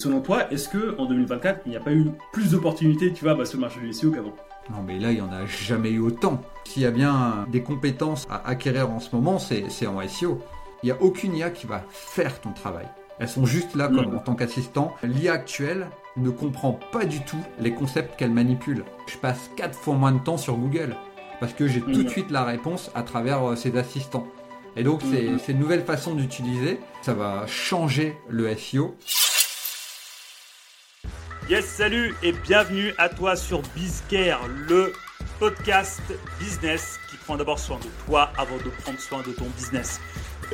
[0.00, 3.34] Selon toi, est-ce que en 2024, il n'y a pas eu plus d'opportunités, tu vois,
[3.34, 4.34] bah, sur le marché du SEO qu'avant?
[4.70, 6.40] Non, mais là, il n'y en a jamais eu autant.
[6.64, 10.40] S'il y a bien des compétences à acquérir en ce moment, c'est en SEO.
[10.82, 12.86] Il n'y a aucune IA qui va faire ton travail.
[13.18, 14.16] Elles sont juste là comme mm.
[14.16, 14.94] en tant qu'assistant.
[15.02, 18.84] L'IA actuelle ne comprend pas du tout les concepts qu'elle manipule.
[19.06, 20.96] Je passe 4 fois moins de temps sur Google
[21.40, 24.26] parce que j'ai tout de suite la réponse à travers euh, ces assistants.
[24.76, 25.38] Et donc, mm.
[25.44, 26.80] c'est une nouvelle façon d'utiliser.
[27.02, 28.96] Ça va changer le SEO.
[31.50, 34.92] Yes, salut et bienvenue à toi sur Bizcare, le
[35.40, 36.00] podcast
[36.38, 40.00] business qui prend d'abord soin de toi avant de prendre soin de ton business.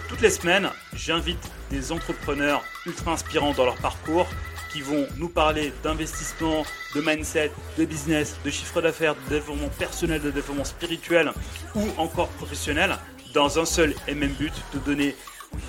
[0.09, 4.27] Toutes les semaines, j'invite des entrepreneurs ultra inspirants dans leur parcours
[4.72, 6.64] qui vont nous parler d'investissement,
[6.95, 11.30] de mindset, de business, de chiffre d'affaires, de développement personnel, de développement spirituel
[11.74, 12.97] ou encore professionnel
[13.34, 15.14] dans un seul et même but, de donner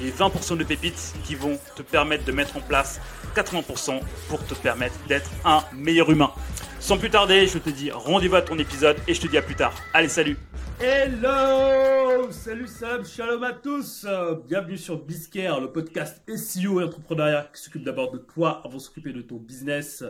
[0.02, 3.00] les 20% de pépites qui vont te permettre de mettre en place
[3.36, 6.32] 80% pour te permettre d'être un meilleur humain.
[6.80, 9.42] Sans plus tarder, je te dis rendez-vous à ton épisode et je te dis à
[9.42, 9.74] plus tard.
[9.94, 10.38] Allez, salut
[10.80, 14.06] Hello Salut Sam, shalom à tous
[14.48, 18.82] Bienvenue sur Bizcare, le podcast SEO et entrepreneuriat qui s'occupe d'abord de toi avant de
[18.82, 20.04] s'occuper de ton business.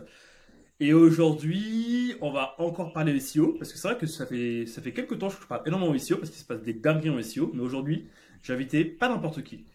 [0.80, 4.82] Et aujourd'hui, on va encore parler SEO parce que c'est vrai que ça fait, ça
[4.82, 7.10] fait quelques temps que je parle énormément de SEO parce qu'il se passe des dingueries
[7.10, 7.52] en SEO.
[7.54, 8.08] Mais aujourd'hui,
[8.44, 9.66] j'ai invité pas n'importe qui.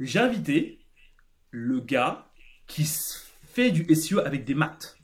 [0.00, 0.80] J'ai invité
[1.50, 2.26] le gars
[2.66, 2.88] qui
[3.44, 4.96] fait du SEO avec des maths.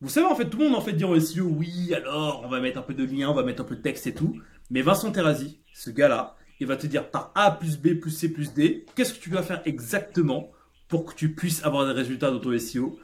[0.00, 2.48] Vous savez, en fait, tout le monde en fait dire au SEO, oui, alors on
[2.48, 4.40] va mettre un peu de lien, on va mettre un peu de texte et tout.
[4.70, 8.30] Mais Vincent Terrazi, ce gars-là, il va te dire par A plus B plus C
[8.30, 10.50] plus D, qu'est-ce que tu vas faire exactement
[10.88, 12.98] pour que tu puisses avoir des résultats dans ton SEO.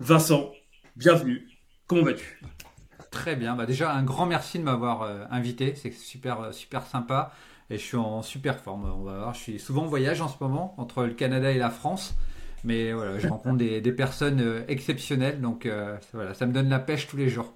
[0.00, 0.52] Vincent,
[0.96, 1.48] bienvenue.
[1.86, 2.40] Comment vas-tu?
[3.10, 3.54] Très bien.
[3.54, 5.74] Bah déjà, un grand merci de m'avoir euh, invité.
[5.76, 7.32] C'est super, euh, super sympa.
[7.70, 8.84] Et je suis en super forme.
[8.84, 9.34] On va voir.
[9.34, 12.14] Je suis souvent en voyage en ce moment entre le Canada et la France.
[12.62, 15.40] Mais voilà, je rencontre des, personnes euh, exceptionnelles.
[15.40, 15.68] Donc
[16.12, 17.54] voilà, ça me donne la pêche tous les jours.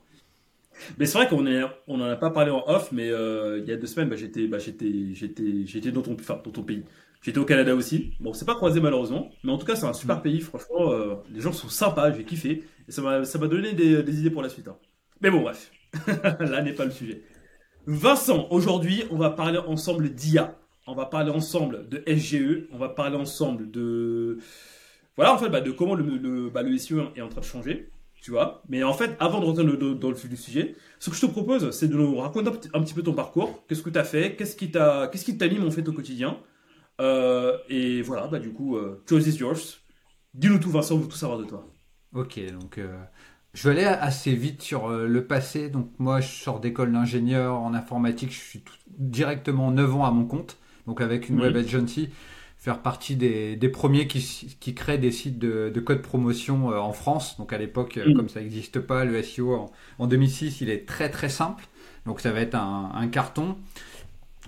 [0.99, 1.45] Mais c'est vrai qu'on
[1.89, 4.47] on n'en a pas parlé en off, mais il y a deux semaines, bah, j'étais,
[4.47, 6.85] bah, j'étais, j'étais, j'étais dans ton, dans ton pays.
[7.21, 8.13] J'étais au Canada aussi.
[8.21, 10.23] Bon, c'est pas croisé malheureusement, mais en tout cas, c'est un super mm.
[10.23, 10.41] pays.
[10.41, 10.93] Franchement,
[11.33, 12.65] les gens sont sympas, j'ai kiffé.
[12.89, 14.69] Et ça m'a donné des, idées pour la suite.
[14.69, 14.77] Hein.
[15.21, 15.71] Mais bon, bref.
[16.41, 17.23] Là n'est pas le sujet.
[17.89, 20.59] Vincent, aujourd'hui, on va parler ensemble d'IA.
[20.87, 22.69] On va parler ensemble de SGE.
[22.71, 24.37] On va parler ensemble de.
[25.17, 27.47] Voilà, en fait, bah, de comment le, le, bah, le SEO est en train de
[27.47, 27.89] changer.
[28.21, 31.17] Tu vois Mais en fait, avant de rentrer dans le, fil du sujet, ce que
[31.17, 33.65] je te propose, c'est de nous raconter un, petit peu ton parcours.
[33.67, 34.37] Qu'est-ce que tu as fait?
[34.37, 36.39] Qu'est-ce qui t'anime en fait au quotidien?
[37.01, 39.81] Euh, Et voilà, bah, du coup, euh, choice is yours.
[40.35, 41.67] Dis-nous tout, Vincent, on veut tout savoir de toi.
[42.15, 42.99] Ok, donc euh,
[43.55, 45.69] je vais aller assez vite sur euh, le passé.
[45.69, 48.33] Donc moi, je sors d'école d'ingénieur en informatique.
[48.33, 48.63] Je suis
[48.99, 52.11] directement 9 ans à mon compte, donc avec une web agency,
[52.57, 57.37] faire partie des, premiers qui, qui, créent des sites de, code promotion euh, en France.
[57.39, 61.29] Donc à l'époque, comme ça n'existe pas, le SEO en, 2006, il est très très
[61.29, 61.65] simple.
[62.07, 63.57] Donc ça va être un, carton.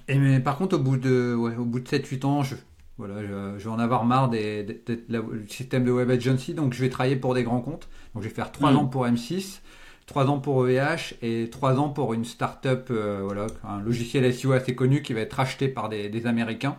[0.08, 2.56] Et mais par contre, au bout de, au bout de 7-8 ans, je,
[3.00, 6.90] voilà, je, vais en avoir marre des, du système de web agency, donc je vais
[6.90, 7.88] travailler pour des grands comptes.
[8.14, 8.76] Donc je vais faire 3 mm.
[8.76, 9.60] ans pour M6,
[10.04, 14.52] 3 ans pour EVH et 3 ans pour une start-up, euh, voilà, un logiciel SEO
[14.52, 16.76] assez connu qui va être acheté par des, Américains.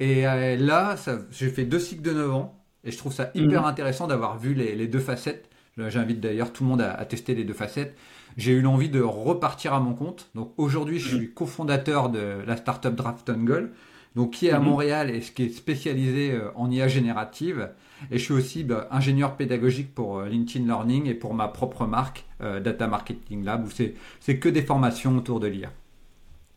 [0.00, 0.96] Et euh, là,
[1.30, 3.66] j'ai fait deux cycles de 9 ans et je trouve ça hyper mm.
[3.66, 5.48] intéressant d'avoir vu les, deux facettes.
[5.78, 7.96] J'invite d'ailleurs tout le monde à, tester les deux facettes.
[8.36, 10.28] J'ai eu l'envie de repartir à mon compte.
[10.34, 11.18] Donc aujourd'hui, je mm.
[11.18, 13.70] suis cofondateur de la startup Draft Goal
[14.16, 14.64] donc qui est à mhm.
[14.64, 17.70] Montréal et qui est spécialisé euh, en IA générative.
[18.10, 21.86] Et je suis aussi bah, ingénieur pédagogique pour euh, LinkedIn Learning et pour ma propre
[21.86, 25.70] marque euh, Data Marketing Lab où c'est que des formations autour de l'IA.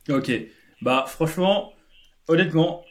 [0.09, 0.31] Ok,
[0.81, 1.73] bah franchement,
[2.29, 2.83] honnêtement,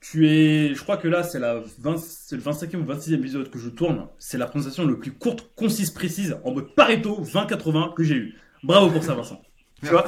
[0.00, 3.68] tu es, je crois que là c'est la le 25e ou 26e épisode que je
[3.68, 4.08] tourne.
[4.18, 8.34] C'est la présentation le plus courte, concise, précise en mode Pareto 20-80 que j'ai eu.
[8.64, 9.40] Bravo pour ça, Vincent.
[9.82, 10.04] Tu vois?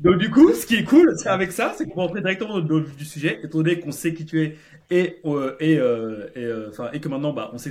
[0.00, 2.78] Donc du coup, ce qui est cool avec ça, c'est qu'on va rentrer directement dans
[2.78, 4.56] le vif du sujet, étant donné qu'on sait qui tu es
[4.90, 7.70] et euh, et euh, euh, et que maintenant bah on sait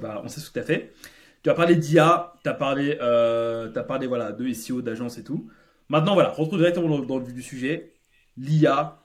[0.00, 0.94] bah on sait ce que tu as fait.
[1.42, 5.50] Tu as parlé d'IA, tu as parlé as parlé voilà de SEO, d'agence et tout.
[5.90, 7.92] Maintenant voilà, rentrons directement dans, le vif du sujet,
[8.38, 9.02] l'IA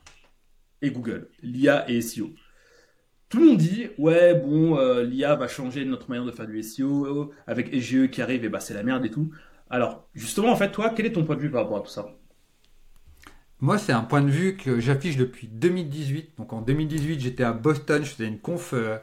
[0.82, 2.30] et Google, l'IA et SEO.
[3.28, 7.34] Tout le monde dit ouais bon l'IA va changer notre manière de faire du SEO
[7.48, 9.32] avec SGE qui arrive et bah c'est la merde et tout.
[9.70, 11.90] Alors justement en fait toi quel est ton point de vue par rapport à tout
[11.90, 12.16] ça?
[13.62, 16.32] Moi, c'est un point de vue que j'affiche depuis 2018.
[16.38, 18.98] Donc en 2018, j'étais à Boston, je faisais une conf euh,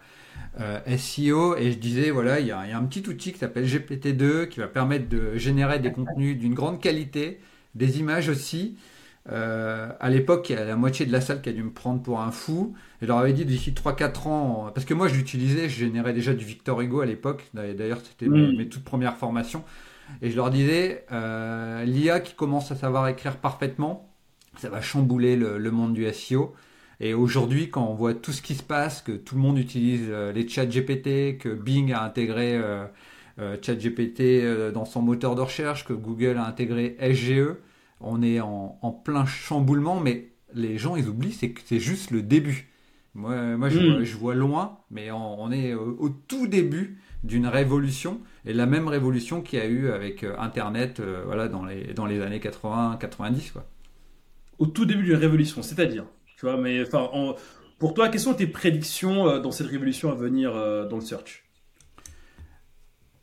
[0.61, 4.49] euh, SEO et je disais, voilà, il y, a, un petit outil qui s'appelle GPT-2
[4.49, 7.41] qui va permettre de générer des contenus d'une grande qualité,
[7.75, 8.77] des images aussi.
[9.31, 11.73] Euh, à l'époque, il y a la moitié de la salle qui a dû me
[11.73, 12.75] prendre pour un fou.
[13.01, 16.13] Et je leur avais dit d'ici 3-4 ans, parce que moi je l'utilisais, je générais
[16.13, 17.49] déjà du Victor Hugo à l'époque.
[17.55, 18.69] D'ailleurs, c'était mes, mm.
[18.69, 19.65] toutes premières formations.
[20.21, 24.12] Et je leur disais, euh, l'IA qui commence à savoir écrire parfaitement,
[24.59, 26.55] ça va chambouler le, monde du SEO.
[27.01, 30.07] Et aujourd'hui, quand on voit tout ce qui se passe, que tout le monde utilise
[30.09, 32.87] euh, les chats GPT, que Bing a intégré euh,
[33.61, 37.57] ChatGPT dans son moteur de recherche, que Google a intégré SGE,
[38.03, 42.23] on est en, plein chamboulement, mais les gens, ils oublient, c'est que c'est juste le
[42.23, 42.69] début.
[43.15, 44.05] Moi, moi je, hmm.
[44.19, 49.59] vois, loin, mais on, est au, tout début d'une révolution, et la même révolution qu'il
[49.59, 53.53] y a eu avec euh, Internet euh, voilà, dans, les, dans les années 80-90.
[54.63, 56.05] Au tout début d'une révolution, c'est-à-dire
[56.37, 57.09] tu vois, mais enfin,
[57.79, 60.53] pour toi, quelles sont tes prédictions euh, dans cette révolution à venir
[60.89, 61.45] dans le search?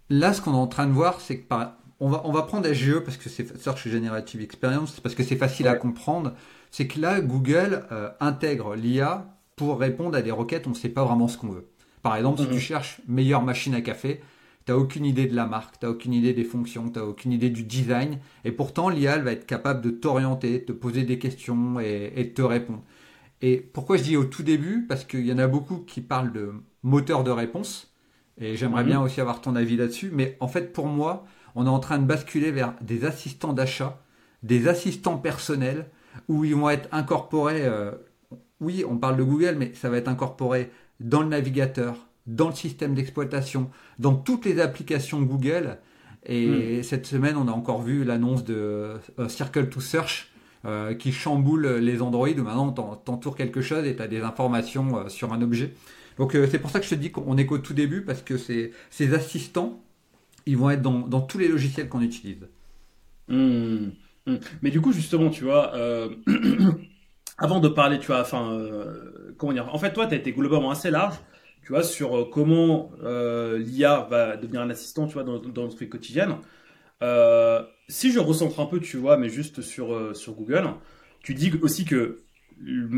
[0.09, 2.43] Là, ce qu'on est en train de voir, c'est que par, on va, on va
[2.43, 6.33] prendre SGE parce que c'est Search Generative Experience, parce que c'est facile à comprendre.
[6.71, 10.89] C'est que là, Google euh, intègre l'IA pour répondre à des requêtes, on ne sait
[10.89, 11.69] pas vraiment ce qu'on veut.
[12.01, 12.59] Par exemple, si tu mhm.
[12.59, 14.21] cherches meilleure machine à café,
[14.69, 17.05] tu n'as aucune idée de la marque, tu n'as aucune idée des fonctions, tu n'as
[17.05, 21.05] aucune idée du design, et pourtant l'IA va être capable de t'orienter, de te poser
[21.05, 22.83] des questions et, et, de te répondre.
[23.41, 24.85] Et pourquoi je dis au tout début?
[24.87, 27.91] Parce qu'il y en a beaucoup qui parlent de moteur de réponse,
[28.39, 28.89] et j'aimerais mhm.
[28.89, 31.25] bien aussi avoir ton avis là-dessus, mais en fait pour moi,
[31.55, 34.03] on est en train de basculer vers des assistants d'achat,
[34.43, 35.89] des assistants personnels,
[36.27, 37.91] où ils vont être incorporés, euh,
[38.61, 40.69] oui, on parle de Google, mais ça va être incorporé
[40.99, 45.77] dans le navigateur, dans le système d'exploitation, dans toutes les applications Google.
[46.25, 46.83] Et hmm.
[46.83, 50.31] cette semaine, on a encore vu l'annonce de euh, Circle to Search
[50.65, 55.07] euh, qui chamboule les Android où maintenant t'entoures quelque chose et tu as des informations
[55.07, 55.73] sur un objet.
[56.17, 58.37] Donc c'est pour ça que je te dis qu'on est qu'au tout début parce que
[58.37, 58.73] ces
[59.13, 59.81] assistants
[60.49, 62.47] ils vont être dans, tous les logiciels qu'on utilise.
[63.27, 63.89] Hmm,
[64.25, 64.37] hmm.
[64.63, 66.09] Mais du coup, justement, tu vois, euh,
[67.37, 70.31] avant de parler, tu vois, enfin, euh, comment dire, en fait, toi, tu as été
[70.31, 71.15] globalement assez large,
[71.69, 75.87] tu vois, sur euh, comment l'IA va devenir un assistant, tu vois, dans, notre vie
[75.87, 76.37] quotidienne.
[77.87, 80.65] si je recentre un peu, tu vois, mais juste sur, sur Google,
[81.21, 82.23] tu dis aussi que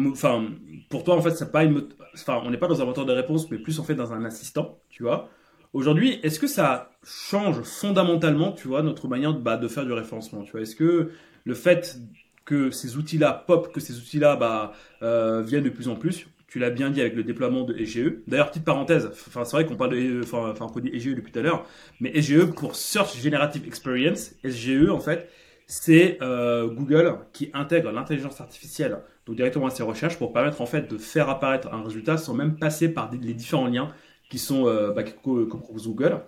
[0.08, 0.48] enfin
[0.90, 3.52] pour toi en fait pas une enfin on n'est pas dans un moteur de réponse
[3.52, 5.30] mais plus en fait dans un assistant tu vois
[5.74, 10.44] Aujourd'hui, est-ce que ça change fondamentalement, tu vois, notre manière bah, de faire du référencement
[10.44, 11.12] Tu vois, est-ce que
[11.46, 11.98] le fait
[12.44, 16.60] que ces outils-là pop, que ces outils-là bah, euh, viennent de plus en plus, tu
[16.60, 18.24] l'as bien dit avec le déploiement de SGE.
[18.28, 21.40] D'ailleurs, petite parenthèse, enfin, c'est vrai qu'on parle de, enfin, on dit SGE depuis tout
[21.40, 21.66] à l'heure,
[22.02, 25.30] mais SGE pour Search Generative Experience, SGE en fait,
[25.66, 30.66] c'est euh, Google qui intègre l'intelligence artificielle donc directement à ses recherches pour permettre en
[30.66, 33.94] fait de faire apparaître un résultat sans même passer par les différents liens
[34.30, 36.20] qui sont euh, bah, propose Google.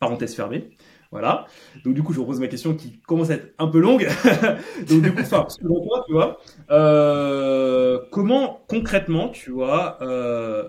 [0.00, 0.70] Parenthèse fermée.
[1.12, 1.46] Voilà.
[1.84, 4.08] Donc du coup, je vous pose ma question qui commence à être un peu longue.
[4.88, 10.66] Donc du coup, enfin, selon tu vois, euh, comment concrètement, tu vois, euh,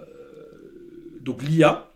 [1.22, 1.90] donc l'IA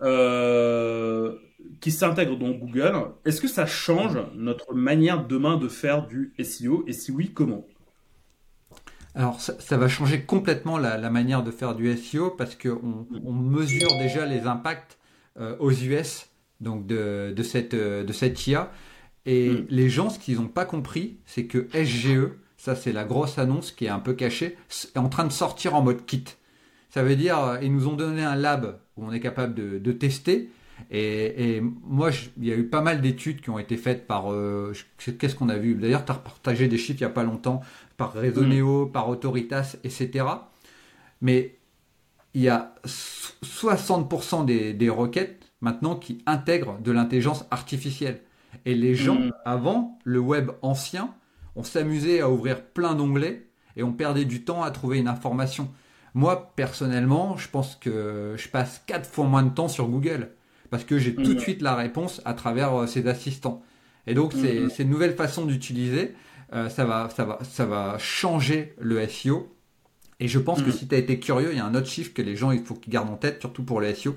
[0.00, 1.34] euh,
[1.82, 2.94] qui s'intègre dans Google,
[3.26, 7.66] est-ce que ça change notre manière demain de faire du SEO Et si oui, comment?
[9.14, 13.88] Alors ça, va changer complètement la, manière de faire du SEO parce qu'on on mesure
[13.98, 14.98] déjà les impacts
[15.58, 16.30] aux US
[16.60, 18.72] donc de, cette, de cette IA.
[19.26, 19.66] Et mm.
[19.70, 23.72] les gens, ce qu'ils n'ont pas compris, c'est que SGE, ça c'est la grosse annonce
[23.72, 24.56] qui est un peu cachée,
[24.94, 26.24] est en train de sortir en mode kit.
[26.90, 29.92] Ça veut dire, euh, ils nous ont donné un lab où on est capable de,
[29.92, 30.50] tester.
[30.90, 34.32] Et, moi, il y a eu pas mal d'études qui ont été faites par.
[34.32, 34.72] Euh,
[35.18, 35.74] qu'est-ce qu'on a vu?
[35.74, 37.60] D'ailleurs, tu as partagé des chiffres il n'y a pas longtemps
[37.96, 38.92] par Resoneo, mm.
[38.92, 40.24] par Autoritas, etc.
[41.20, 41.56] Mais
[42.34, 48.20] il y a 60% des, requêtes maintenant qui intègrent de l'intelligence artificielle.
[48.66, 49.32] Et les gens, mm.
[49.44, 51.12] avant, le web ancien,
[51.56, 55.68] on s'amusait à ouvrir plein d'onglets et on perdait du temps à trouver une information.
[56.14, 60.30] Moi, personnellement, je pense que je passe 4 fois moins de temps sur Google
[60.70, 61.40] parce que j'ai tout de mm.
[61.40, 63.62] suite la réponse à travers euh, ces assistants.
[64.06, 66.14] Et donc, c'est une nouvelle façon d'utiliser.
[66.52, 69.52] Euh, ça, va, ça, va, ça va changer le SEO.
[70.20, 70.72] Et je pense que mm.
[70.72, 72.62] si tu as été curieux, il y a un autre chiffre que les gens, il
[72.62, 74.14] faut qu'ils gardent en tête, surtout pour le SEO.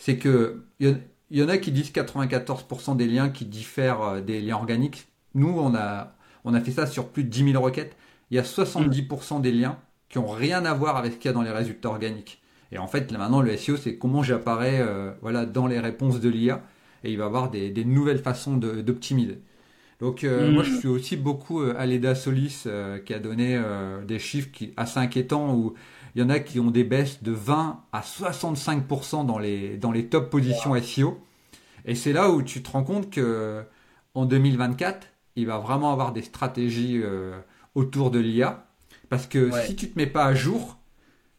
[0.00, 0.98] C'est que il
[1.30, 5.06] y, en a qui disent 94% des liens qui diffèrent euh, des liens organiques.
[5.34, 7.94] Nous, on a, on a fait ça sur plus de 10 000 requêtes.
[8.30, 9.78] Il y a 70% des liens
[10.08, 12.40] qui ont rien à voir avec ce qu'il y a dans les résultats organiques.
[12.72, 16.18] Et en fait, là maintenant, le SEO, c'est comment j'apparais euh, voilà, dans les réponses
[16.18, 16.62] de l'IA.
[17.04, 19.38] Et il va y avoir des, des nouvelles façons d'optimiser.
[20.00, 22.64] Donc euh, moi je suis aussi beaucoup euh, Aleda Solis
[23.04, 23.60] qui a donné
[24.08, 25.74] des chiffres qui, assez inquiétants où
[26.14, 29.92] il y en a qui ont des baisses de 20 à 65% dans les, dans
[29.92, 31.20] les top positions SEO.
[31.84, 33.64] Et c'est là où tu te rends compte que
[34.14, 37.00] en 2024, il va vraiment avoir des stratégies
[37.74, 38.66] autour de l'IA.
[39.08, 40.78] Parce que si tu te mets pas à jour,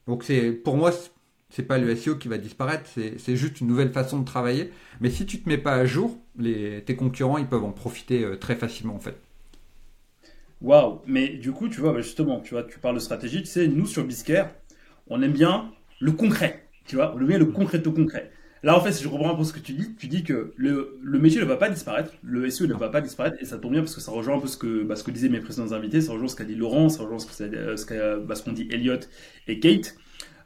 [0.07, 0.91] donc c'est pour moi
[1.51, 4.71] c'est pas le SEO qui va disparaître, c'est juste une nouvelle façon de travailler.
[5.01, 8.23] Mais si tu te mets pas à jour, les, tes concurrents ils peuvent en profiter
[8.23, 9.17] euh, très facilement en fait.
[10.61, 13.47] Waouh, mais du coup tu vois bah, justement, tu vois, tu parles de stratégie, tu
[13.47, 14.49] sais, nous sur Biscare,
[15.11, 18.31] on aime bien le concret, tu vois, on aime bien le concret au concret.
[18.63, 20.53] Là, en fait, si je reprends un peu ce que tu dis, tu dis que
[20.55, 23.71] le, métier ne va pas disparaître, le SEO ne va pas disparaître, et ça tombe
[23.71, 25.73] bien parce que ça rejoint un peu ce que, bah, ce que disaient mes précédents
[25.73, 28.99] invités, ça rejoint ce qu'a dit Laurent, ça rejoint ce qu'a bah, qu'ont dit Elliot
[29.47, 29.95] et Kate.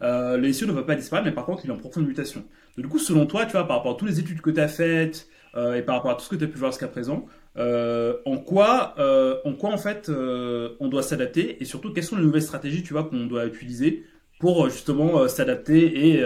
[0.02, 2.44] Euh, le SEO ne va pas disparaître, mais par contre, il est en profonde mutation.
[2.78, 4.68] du coup, selon toi, tu vois, par rapport à toutes les études que tu as
[4.68, 7.28] faites euh, et par rapport à tout ce que tu as pu voir jusqu'à présent,
[7.58, 12.04] euh, en quoi, euh, en quoi en fait, euh, on doit s'adapter et surtout, quelles
[12.04, 14.04] sont les nouvelles stratégies, tu vois, qu'on doit utiliser
[14.46, 16.24] pour justement s'adapter et,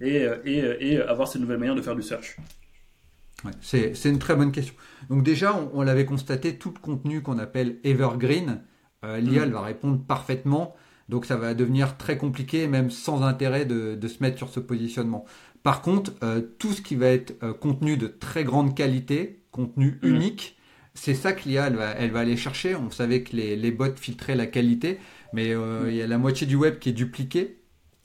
[0.00, 2.38] et, et, et, avoir ces nouvelles manières de faire du search.
[3.44, 4.74] Ouais, c'est une très bonne question.
[5.10, 8.62] Donc déjà, on, l'avait constaté, tout le contenu qu'on appelle evergreen,
[9.02, 9.50] l'IA mm.
[9.50, 10.74] va répondre parfaitement.
[11.10, 15.26] Donc ça va devenir très compliqué, même sans intérêt de, se mettre sur ce positionnement.
[15.62, 19.98] Par contre, euh, tout ce qui va être euh, contenu de très grande qualité, contenu
[20.02, 20.14] mhm.
[20.14, 20.56] unique,
[20.94, 21.66] c'est ça que l'IA
[21.98, 22.74] elle va, aller chercher.
[22.74, 24.98] On savait que les, bots filtraient la qualité,
[25.32, 25.88] mais euh, mhm.
[25.88, 27.58] il y a la moitié du web qui est dupliqué.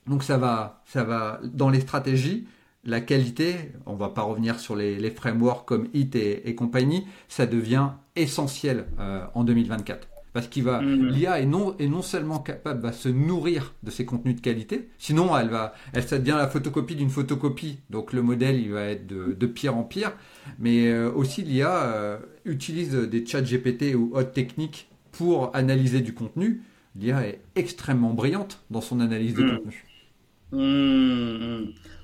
[0.07, 2.47] Donc ça va, ça va dans les stratégies,
[2.83, 7.89] la qualité, on va pas revenir sur les, frameworks comme HIT et, compagnie, ça devient
[8.15, 8.85] essentiel
[9.33, 11.07] en 2024 parce qu'il va mm.
[11.07, 14.89] l'IA est non est non seulement capable de se nourrir de ces contenus de qualité,
[14.97, 18.83] sinon elle va elle ça devient la photocopie d'une photocopie, donc le modèle il va
[18.83, 20.11] être de, pire en pire,
[20.59, 26.13] mais euh, aussi l'IA euh, utilise des chats GPT ou autres techniques pour analyser du
[26.13, 26.63] contenu.
[26.97, 29.57] L'IA est extrêmement brillante dans son analyse de mm.
[29.57, 29.83] contenu.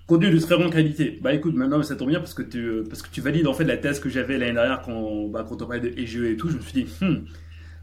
[0.07, 1.19] Contenu de très grande qualité.
[1.21, 3.53] Bah écoute, maintenant ça tombe bien parce que tu, euh, parce que tu valides en
[3.53, 6.35] fait la thèse que j'avais l'année dernière quand, bah, quand on parlait de EGE et
[6.35, 6.49] tout.
[6.49, 7.25] Je me suis dit, hmm,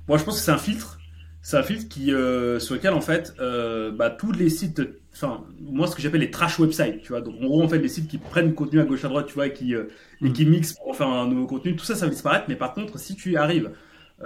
[0.08, 0.98] moi, je pense que c'est un filtre.
[1.40, 4.82] C'est un filtre qui, euh, sur lequel, en fait, euh, bah, tous les sites,
[5.14, 7.22] enfin, moi, ce que j'appelle les trash websites, tu vois.
[7.22, 9.34] Donc, en gros, en fait, les sites qui prennent contenu à gauche à droite, tu
[9.34, 9.84] vois, et qui, euh,
[10.22, 12.44] et qui mixent pour faire un nouveau contenu, tout ça, ça va disparaître.
[12.48, 13.70] Mais par contre, si tu y arrives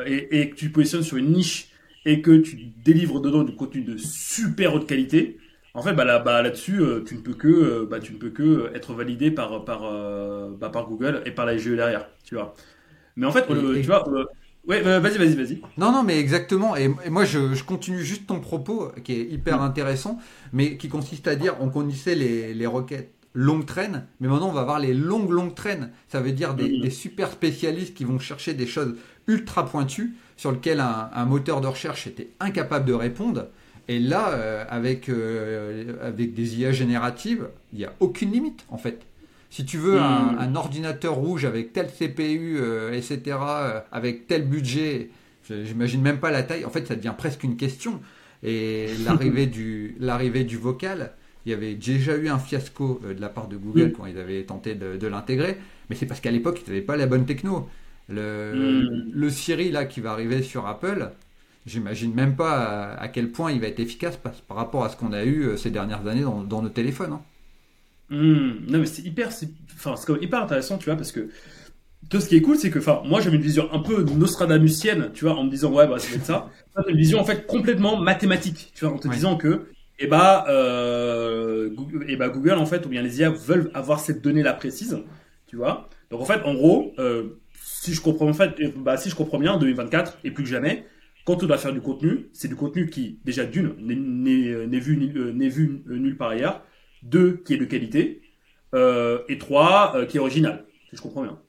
[0.06, 1.71] et, et que tu te positionnes sur une niche
[2.04, 5.38] et que tu délivres dedans du contenu de super haute qualité,
[5.74, 8.70] en fait, bah là, bah là-dessus, tu ne peux que, bah, tu ne peux que
[8.74, 9.80] être validé par, par,
[10.58, 12.54] bah, par Google et par la GE derrière, tu vois.
[13.16, 14.04] Mais en fait, tu vois,
[14.66, 15.60] Ouais, vas-y, vas-y, vas-y.
[15.76, 16.76] Non, non, mais exactement.
[16.76, 19.62] Et, moi, je, continue juste ton propos, qui est hyper mm.
[19.62, 20.18] intéressant,
[20.52, 24.52] mais qui consiste à dire, on connaissait les, les requêtes longues traînes, mais maintenant, on
[24.52, 25.90] va voir les longues, longues traînes.
[26.08, 26.90] Ça veut dire des, mm.
[26.90, 28.94] super spécialistes qui vont chercher des choses
[29.26, 33.46] ultra pointues sur lesquelles un, moteur de recherche était incapable de répondre.
[33.86, 38.76] Et là, euh, avec, euh, avec des IA génératives, il n'y a aucune limite, en
[38.76, 39.02] fait.
[39.50, 40.56] Si tu veux un, hmm.
[40.56, 45.10] ordinateur rouge avec tel CPU, euh, etc., euh, avec tel budget,
[45.48, 46.64] j'imagine même pas la taille.
[46.64, 48.00] En fait, ça devient presque une question.
[48.42, 51.12] Et l'arrivée du, l'arrivée du vocal,
[51.46, 54.42] il y avait déjà eu un fiasco de la part de Google quand ils avaient
[54.42, 55.56] tenté de, l'intégrer,
[55.88, 57.68] mais c'est parce qu'à l'époque, ils n'avaient pas la bonne techno.
[58.08, 59.10] Le, hmm.
[59.12, 61.10] le, Siri là qui va arriver sur Apple,
[61.66, 65.12] j'imagine même pas à, quel point il va être efficace par, rapport à ce qu'on
[65.12, 67.12] a eu ces dernières années dans, nos téléphones.
[67.12, 67.22] Hein.
[68.10, 68.66] Hmm.
[68.68, 69.30] non, mais c'est hyper,
[69.74, 71.30] enfin, c'est hyper intéressant, tu vois, parce que
[72.10, 75.10] tout ce qui est cool, c'est que, enfin, moi, j'avais une vision un peu nostradamusienne,
[75.14, 76.50] tu vois, en me disant, ouais, bah, c'est ça.
[76.76, 79.66] C'est une vision, en fait, complètement mathématique, tu vois, en te disant que,
[79.98, 83.70] et eh bah, euh, Google, eh bah, Google, en fait, ou bien les IA veulent
[83.72, 84.98] avoir cette donnée-là précise,
[85.46, 85.88] tu vois.
[86.10, 87.40] Donc, en fait, en gros, euh,
[87.82, 90.50] si je comprends, en fait, bah, si je comprends bien, en 2024, et plus que
[90.50, 90.86] jamais,
[91.24, 95.32] quand on doit faire du contenu, c'est du contenu qui, déjà, d'une, n'est vu, euh,
[95.32, 96.62] n'est vu nulle part ailleurs,
[97.02, 98.22] deux, qui est de qualité,
[98.72, 101.40] euh, et trois, euh, qui est original, si je comprends bien.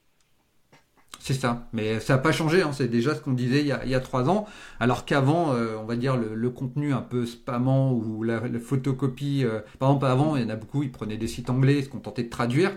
[1.19, 2.71] C'est ça, mais ça n'a pas changé, hein.
[2.73, 4.47] c'est déjà ce qu'on disait il y, a, il y, a, trois ans,
[4.79, 9.45] alors qu'avant, euh, on va dire, le, contenu un peu spammant ou la, photocopie,
[9.77, 11.89] par exemple avant, il y en a beaucoup, ils prenaient des sites anglais, ils se
[11.89, 12.71] contentaient de traduire,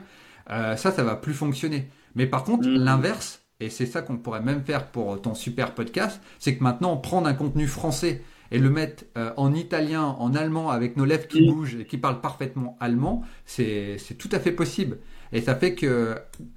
[0.47, 1.89] ça, ça va plus fonctionner.
[2.15, 2.75] Mais par contre, mmh.
[2.75, 6.97] l'inverse, et c'est ça qu'on pourrait même faire pour ton super podcast, c'est que maintenant,
[6.97, 11.27] prendre un contenu français et le mettre euh, en italien, en allemand, avec nos lèvres
[11.27, 14.99] qui bougent et qui parlent parfaitement allemand, c'est tout à fait possible.
[15.33, 16.15] Et ça fait que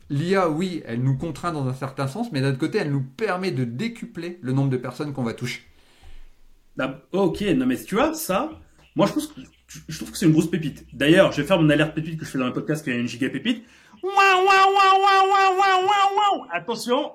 [0.09, 3.01] l'IA, oui, elle nous contraint dans un certain sens, mais d'un autre côté, elle nous
[3.03, 5.61] permet de décupler le nombre de personnes qu'on va toucher.
[6.77, 8.51] Bah, ok, non mais tu vois, ça,
[8.95, 9.41] moi je, pense que,
[9.87, 10.85] je trouve que c'est une grosse pépite.
[10.93, 12.95] D'ailleurs, je vais faire mon alerte pépite que je fais dans le podcast qui a
[12.95, 13.65] une giga pépite.
[16.51, 17.11] Attention,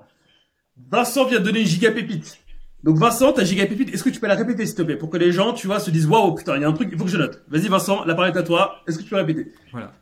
[0.91, 2.39] Vincent vient de donner une giga pépite.
[2.83, 5.09] Donc Vincent, ta giga pépite, est-ce que tu peux la répéter s'il te plaît pour
[5.09, 6.97] que les gens, tu vois, se disent waouh putain, il y a un truc, il
[6.97, 7.43] faut que je note.
[7.47, 8.81] Vas-y Vincent, la parole est à toi.
[8.87, 9.51] Est-ce que tu peux répéter?
[9.71, 9.93] Voilà.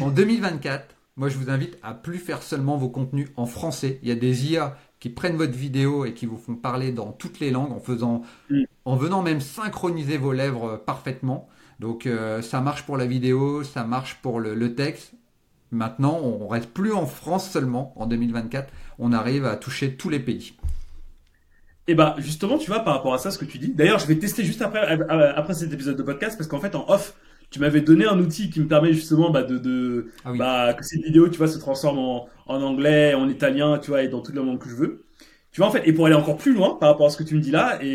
[0.00, 4.00] En 2024, moi je vous invite à plus faire seulement vos contenus en français.
[4.02, 7.12] Il y a des IA qui prennent votre vidéo et qui vous font parler dans
[7.12, 8.62] toutes les langues en faisant, mm.
[8.84, 11.48] en venant même synchroniser vos lèvres parfaitement.
[11.78, 12.08] Donc
[12.42, 15.14] ça marche pour la vidéo, ça marche pour le, texte.
[15.72, 18.72] Maintenant, on reste plus en France seulement en 2024.
[18.98, 20.52] On arrive à toucher tous les pays.
[21.88, 23.74] Et bah justement, tu vois, par rapport à ça, ce que tu dis.
[23.74, 26.88] D'ailleurs, je vais tester juste après après cet épisode de podcast parce qu'en fait, en
[26.88, 27.14] off,
[27.50, 30.84] tu m'avais donné un outil qui me permet justement bah, de, de ah bah, que
[30.84, 34.20] cette vidéo, tu vois, se transforme en, en anglais, en italien, tu vois, et dans
[34.22, 35.04] toutes les langues que je veux.
[35.50, 37.24] Tu vois, en fait, et pour aller encore plus loin par rapport à ce que
[37.24, 37.86] tu me dis là, et,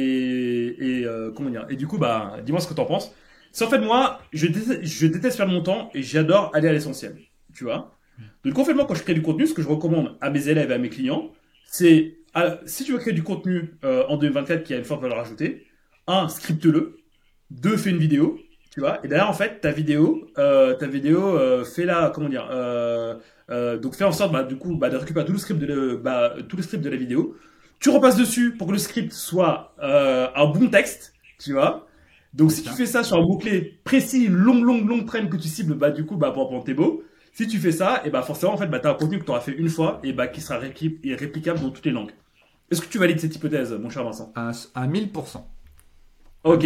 [0.79, 3.11] et euh, comment dire, et du coup, bah, dis-moi ce que t'en penses.
[3.51, 6.73] C'est en fait, moi, je déteste, je déteste faire mon temps et j'adore aller à
[6.73, 7.17] l'essentiel,
[7.57, 7.97] tu vois.
[8.45, 10.47] Donc, en fait, moi, quand je crée du contenu, ce que je recommande à mes
[10.47, 11.31] élèves et à mes clients,
[11.65, 15.01] c'est ah, si tu veux créer du contenu euh, en 2024 qui a une forte
[15.01, 15.65] valeur ajoutée,
[16.05, 16.99] un, scripte-le.
[17.49, 18.37] Deux, fais une vidéo.
[18.71, 19.03] Tu vois.
[19.03, 22.47] Et d'ailleurs, en fait, ta vidéo, euh, ta vidéo, euh, fais la, comment dire,
[23.81, 26.35] donc fais en sorte, bah, du coup, bah, de récupérer tout le script de, bah,
[26.47, 27.35] tout le script de la vidéo.
[27.79, 31.87] Tu repasses dessus pour que le script soit un bon texte, tu vois.
[32.33, 35.47] Donc si tu fais ça sur un mot-clé précis, long, long, long traîne que tu
[35.47, 37.03] cibles, bah du coup, bah pour prendre tes beau.
[37.37, 39.23] Si tu fais ça, et bah forcément, en fait, bah, tu as un contenu que
[39.23, 42.09] tu auras fait une fois et bah qui sera réplicable dans toutes les langues.
[42.71, 44.33] Est-ce que tu valides cette hypothèse, mon cher Vincent?
[44.33, 44.49] À,
[44.87, 45.43] 1000%.
[46.45, 46.61] Ok,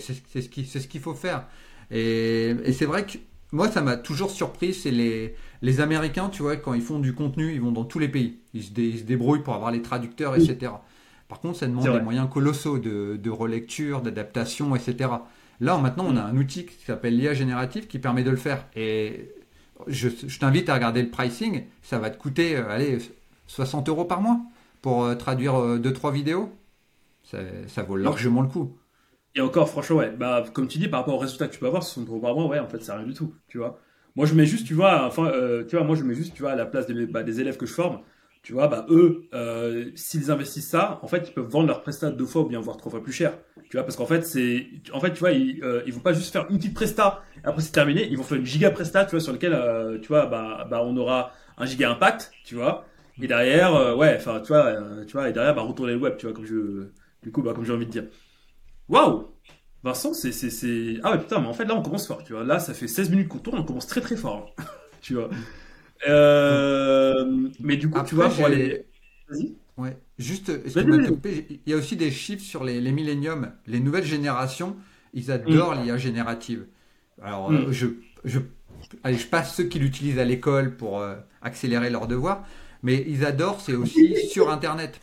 [0.00, 1.46] c'est ce qu'il ce faut faire.
[1.90, 3.18] Et, c'est vrai que
[3.52, 7.14] moi, ça m'a toujours surpris, c'est les, les Américains, tu vois, quand ils font du
[7.14, 8.38] contenu, ils vont dans tous les pays.
[8.54, 10.72] Ils se, débrouillent pour avoir les traducteurs, etc.
[11.28, 15.10] Par contre, ça demande des moyens colossaux de, de relecture, d'adaptation, etc.
[15.60, 18.64] Là, maintenant, on a un outil qui s'appelle l'IA générative qui permet de le faire.
[18.74, 19.28] Et
[19.86, 21.64] je, je t'invite à regarder le pricing.
[21.82, 22.98] Ça va te coûter, euh, allez,
[23.46, 24.40] 60 euros par mois
[24.80, 26.52] pour euh, traduire 2-3 euh, vidéos,
[27.22, 28.76] ça, vaut largement le coup.
[29.34, 31.66] Et encore, franchement, ouais, bah, comme tu dis, par rapport aux résultats que tu peux
[31.66, 33.78] avoir, 60 euros par mois, ouais, en fait, c'est rien du tout, tu vois.
[34.16, 36.42] Moi, je mets juste, tu vois, enfin, euh, tu vois, moi, je mets juste, tu
[36.42, 38.00] vois, à la place des, bah, des élèves que je forme,
[38.42, 39.28] tu vois, bah, eux,
[39.94, 42.76] s'ils investissent ça, en fait, ils peuvent vendre leur prestat deux fois ou bien voire
[42.76, 43.38] trois fois plus cher.
[43.70, 46.32] Tu vois, parce qu'en fait, c'est, en fait, tu vois, ils, ils vont pas juste
[46.32, 49.20] faire une petite presta, après c'est terminé, ils vont faire une giga presta, tu vois,
[49.20, 49.56] sur lequel,
[50.02, 52.84] tu vois, bah, bah, on aura un giga impact, tu vois,
[53.20, 55.98] et derrière, euh, ouais, enfin, tu vois, euh, tu vois, et derrière, bah, retourner le
[55.98, 56.88] web, tu vois, comme je,
[57.22, 58.04] du coup, bah, comme j'ai envie de dire.
[58.88, 59.28] Waouh!
[59.84, 62.32] Vincent, c'est, c'est, c'est, ah ouais, putain, mais en fait, là, on commence fort, tu
[62.32, 62.44] vois.
[62.44, 64.64] Là, ça fait 16 minutes qu'on tourne, on commence très très fort, hein.
[65.02, 65.30] tu vois.
[66.08, 68.86] Euh, mais du coup, tu vois, pour aller.
[69.28, 69.54] Vas-y.
[69.78, 74.76] Ouais, juste, il y a aussi des chiffres sur les, les milléniums, les nouvelles générations,
[75.14, 75.84] ils adorent mm.
[75.84, 76.66] l'IA générative.
[77.22, 77.72] Alors, mm.
[77.72, 77.86] je,
[78.24, 78.40] je,
[79.02, 81.02] allez, je passe ceux qui l'utilisent à l'école pour
[81.40, 82.44] accélérer leurs devoirs,
[82.82, 85.00] mais ils adorent, c'est aussi sur Internet.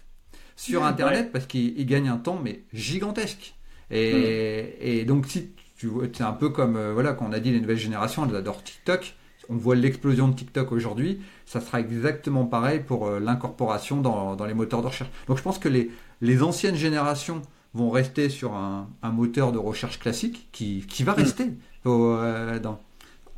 [0.56, 3.56] Sur Internet, parce qu'ils gagnent un temps, mais gigantesque.
[3.92, 7.52] Et, donc, si tu vois, c'est un peu comme, euh, voilà, quand on a dit
[7.52, 9.16] les nouvelles générations, elles adorent TikTok.
[9.50, 11.20] On voit l'explosion de TikTok aujourd'hui.
[11.46, 15.10] Ça sera exactement pareil pour euh, l'incorporation dans, les moteurs de recherche.
[15.28, 15.90] Donc, je pense que les,
[16.22, 17.42] les anciennes générations
[17.74, 21.46] vont rester sur un, moteur de recherche classique qui, qui va rester.
[21.88, 22.80] Euh, dans,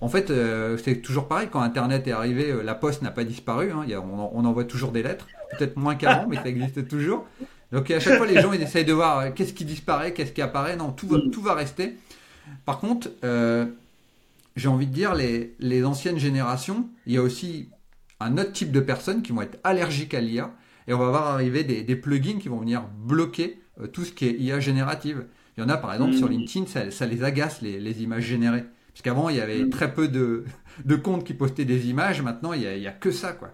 [0.02, 1.48] en fait, euh, c'est toujours pareil.
[1.50, 3.72] Quand Internet est arrivé, la poste n'a pas disparu.
[3.72, 3.86] Hein.
[4.04, 7.26] on, envoie toujours des lettres, peut-être moins qu'avant, mais ça existe toujours.
[7.72, 10.42] Donc à chaque fois, les gens ils essayent de voir qu'est-ce qui disparaît, qu'est-ce qui
[10.42, 10.76] apparaît.
[10.76, 11.98] Non, tout va, tout va rester.
[12.66, 13.10] Par contre,
[14.56, 17.70] j'ai envie de dire, les, les, anciennes générations, il y a aussi
[18.20, 20.54] un autre type de personnes qui vont être allergiques à l'IA.
[20.88, 23.60] Et on va voir arriver des, plugins qui vont venir bloquer
[23.94, 25.26] tout ce qui est IA générative.
[25.58, 26.32] Il y en a par exemple sur mmh.
[26.32, 28.66] LinkedIn, ça, les agace les images générées.
[28.94, 29.70] Parce qu'avant, il y avait mm.
[29.70, 30.44] très peu de,
[30.86, 32.22] de, comptes qui postaient des images.
[32.22, 33.54] Maintenant, il n'y a, a, que ça, quoi.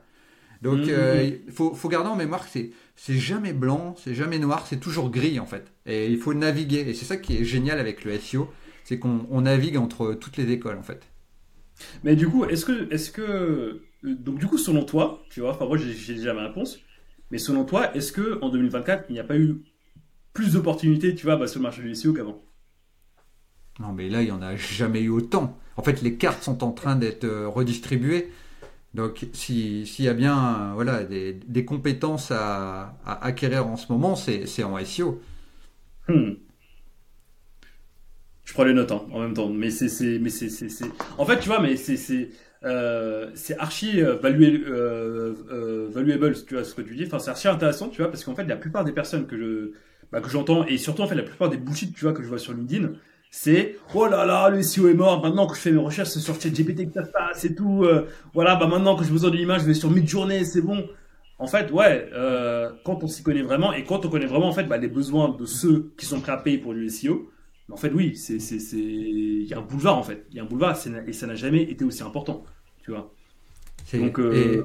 [0.62, 2.60] Donc, mm, euh, mm, il faut, faut, garder en mémoire que
[2.96, 5.72] c'est jamais blanc, c'est jamais noir, c'est toujours gris, en fait.
[5.86, 6.90] Et il faut naviguer.
[6.90, 8.52] Et c'est ça qui est génial avec le SEO,
[8.88, 11.10] c'est qu'on navigue entre toutes les écoles, en fait.
[12.06, 15.52] Mais du coup, est-ce que, est-ce que, euh, donc du coup, selon toi, tu vois,
[15.52, 16.80] enfin moi j'ai déjà ma réponse,
[17.30, 19.62] mais selon toi, est-ce que en 2024, il n'y a pas eu
[20.32, 22.42] plus d'opportunités, tu vois, bah, sur le marché du SEO qu'avant?
[23.82, 25.58] Non, mais là, il n'y en a jamais eu autant.
[25.76, 28.32] En fait, les cartes sont en train d'être euh, redistribuées.
[28.94, 34.84] Donc, s'il y a bien voilà, des, compétences à, acquérir en ce moment, c'est en
[34.86, 35.22] SEO.
[36.08, 36.36] Hmm.
[38.48, 39.50] Je prends les notes hein, en même temps.
[39.50, 40.20] Mais c'est.
[40.20, 40.50] mais c'est
[41.18, 42.30] En fait, tu vois, mais c'est.
[42.64, 47.06] Euh, c'est archi euh, euh, valuable, tu vois ce que tu dis.
[47.06, 49.72] Enfin, c'est archi intéressant, tu vois, parce qu'en fait, la plupart des personnes que je
[50.12, 52.28] bah, que j'entends et surtout en fait la plupart des bullshit, tu vois, que je
[52.30, 52.94] vois sur LinkedIn,
[53.30, 56.20] c'est oh là là le SEO est mort maintenant que je fais mes recherches c'est
[56.20, 59.36] sur ChatGPT que ça passe et tout euh, voilà bah maintenant que j'ai besoin de
[59.36, 60.88] l'image je vais sur Midjourney c'est bon
[61.38, 64.54] en fait ouais euh, quand on s'y connaît vraiment et quand on connaît vraiment en
[64.54, 67.30] fait bah, les besoins de ceux qui sont prêts à payer pour du SEO
[67.72, 70.40] en fait oui c'est c'est c'est il y a un boulevard en fait il y
[70.40, 70.78] a un boulevard
[71.08, 72.46] et ça n'a jamais été aussi important
[72.82, 73.14] tu vois
[73.94, 74.64] donc euh,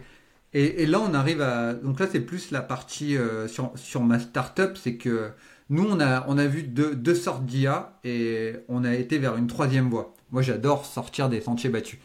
[0.52, 1.74] Et, là, on arrive à.
[1.74, 5.30] Donc là, c'est plus la partie euh, sur, sur ma startup, c'est que
[5.70, 9.36] nous, on a, on a vu deux, deux sortes d'IA et on a été vers
[9.36, 10.14] une troisième voie.
[10.30, 11.98] Moi, j'adore sortir des sentiers battus.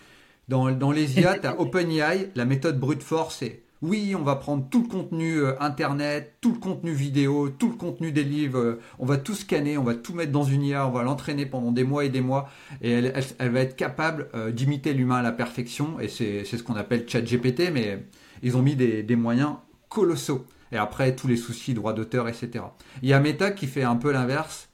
[0.47, 4.35] Dans, dans les IA, tu as OpenAI, la méthode brute force, c'est oui, on va
[4.35, 8.59] prendre tout le contenu euh, internet, tout le contenu vidéo, tout le contenu des livres,
[8.59, 11.45] euh, on va tout scanner, on va tout mettre dans une IA, on va l'entraîner
[11.45, 12.49] pendant des mois et des mois,
[12.81, 16.75] et elle, va être capable euh, d'imiter l'humain à la perfection, et c'est ce qu'on
[16.75, 18.03] appelle ChatGPT, mais
[18.41, 19.53] ils ont mis des, des, moyens
[19.89, 20.45] colossaux.
[20.71, 22.65] Et après, tous les soucis, droits d'auteur, etc.
[23.03, 24.69] Il y a Meta qui fait un peu l'inverse,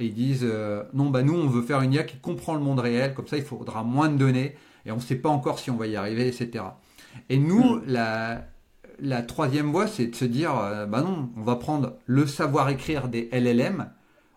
[0.00, 0.46] et ils disent,
[0.94, 3.36] non, bah nous, on veut faire une IA qui comprend le monde réel, comme ça,
[3.36, 5.96] il faudra moins de données, et on ne sait pas encore si on va y
[5.96, 6.64] arriver, etc.
[7.28, 7.82] Et nous, hmm.
[7.86, 13.08] la, troisième voie, c'est de se dire, euh, bah non, on va prendre le savoir-écrire
[13.08, 13.90] des LLM,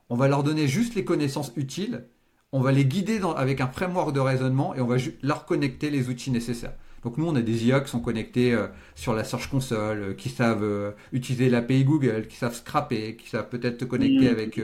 [0.09, 2.05] on va leur donner juste les connaissances utiles,
[2.51, 6.09] on va les guider avec un framework de raisonnement et on va leur connecter les
[6.09, 6.73] outils nécessaires.
[7.03, 10.13] Donc nous, on a des IA qui sont connectés euh, sur la Search Console, euh,
[10.13, 14.33] qui savent utiliser l'API Google, qui savent scraper, qui savent peut-être te connecter hmm.
[14.33, 14.59] avec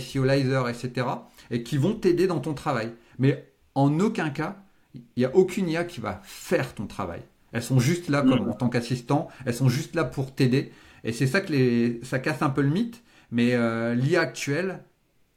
[0.00, 1.06] SEOlizer, etc.
[1.50, 2.92] Et qui vont t'aider dans ton travail.
[3.18, 4.56] Mais en aucun cas,
[4.94, 7.22] il n'y a aucune IA qui va faire ton travail.
[7.54, 8.50] Elles sont juste là comme mm.
[8.50, 9.28] en tant qu'assistant.
[9.46, 10.72] Elles sont juste là pour t'aider.
[11.04, 13.02] Et c'est ça que les, ça casse un peu le mythe.
[13.30, 14.80] Mais euh, l'IA actuelle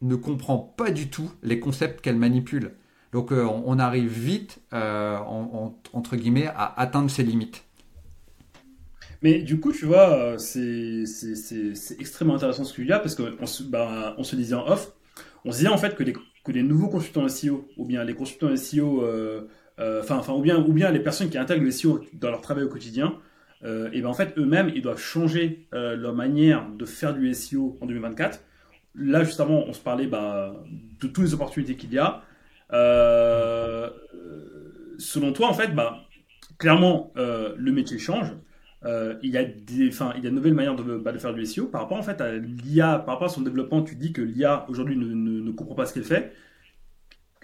[0.02, 2.72] ne comprend pas du tout les concepts qu'elle manipule.
[3.12, 5.16] Donc euh, on, arrive vite, euh,
[5.92, 7.64] entre guillemets, à atteindre ses limites.
[9.22, 11.04] Mais du coup, tu vois, c'est
[11.98, 14.92] extrêmement intéressant ce qu'il y a parce qu'on se, bah, on se disait en off,
[15.44, 18.14] on se disait en fait que les, que les nouveaux consultants SEO ou bien les
[18.14, 22.64] consultants SEO euh, enfin, ou bien, les personnes qui intègrent le SEO dans leur travail
[22.64, 23.14] au quotidien,
[23.64, 27.32] euh, et ben en fait eux-mêmes ils doivent changer euh, leur manière de faire du
[27.34, 28.40] SEO en 2024.
[28.94, 30.54] Là justement on se parlait bah,
[31.00, 32.22] de toutes les opportunités qu'il y a.
[34.98, 36.04] selon toi en fait bah,
[36.58, 38.32] clairement le métier change.
[38.84, 41.44] il, y a des, enfin, il y a de nouvelles manières de, bah, faire du
[41.44, 41.66] SEO.
[41.66, 44.66] Par rapport en fait à l'IA, par rapport à son développement, tu dis que l'IA
[44.68, 46.32] aujourd'hui ne, comprend pas ce qu'elle fait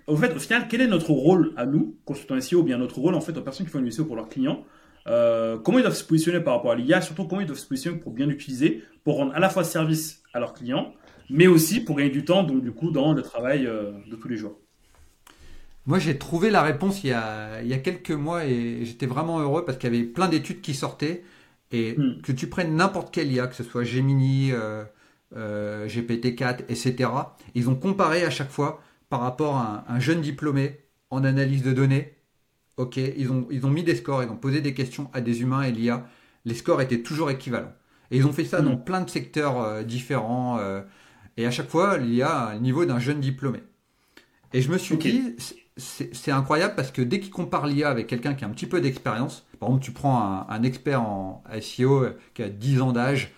[0.06, 2.98] au fait, au final, quel est notre rôle à nous, consultants SEO, ou bien notre
[2.98, 4.64] rôle en fait aux personnes qui font du SEO pour leurs clients
[5.06, 7.66] euh, Comment ils doivent se positionner par rapport à l'IA Surtout, comment ils doivent se
[7.66, 10.92] positionner pour bien l'utiliser, pour rendre à la fois service à leurs clients,
[11.30, 14.28] mais aussi pour gagner du temps, donc du coup, dans le travail euh, de tous
[14.28, 14.58] les jours
[15.86, 19.04] moi, j'ai trouvé la réponse il y, a, il y a quelques mois et j'étais
[19.04, 21.24] vraiment heureux parce qu'il y avait plein d'études qui sortaient
[21.72, 22.22] et hmm.
[22.22, 24.50] que tu prennes n'importe quel IA, que ce soit Gemini,
[25.36, 27.10] euh, GPT-4, etc.
[27.54, 31.72] Ils ont comparé à chaque fois par rapport à un, jeune diplômé en analyse de
[31.72, 32.14] données.
[32.76, 35.42] Ok, ils ont, ils ont mis des scores, ils ont posé des questions à des
[35.42, 36.06] humains et l'IA.
[36.44, 37.72] Les scores étaient toujours équivalents.
[38.10, 38.84] Et ils ont fait ça dans mm.
[38.84, 40.58] plein de secteurs euh, différents.
[40.58, 40.82] Euh,
[41.36, 43.60] et à chaque fois, l'IA a le niveau d'un jeune diplômé.
[44.52, 45.36] Et je me suis dit,
[45.76, 48.80] c'est incroyable parce que dès qu'il compare l'IA avec quelqu'un qui a un petit peu
[48.80, 52.92] d'expérience, par exemple, tu prends un, un, expert en SEO euh, qui a 10 ans
[52.92, 53.32] d'âge,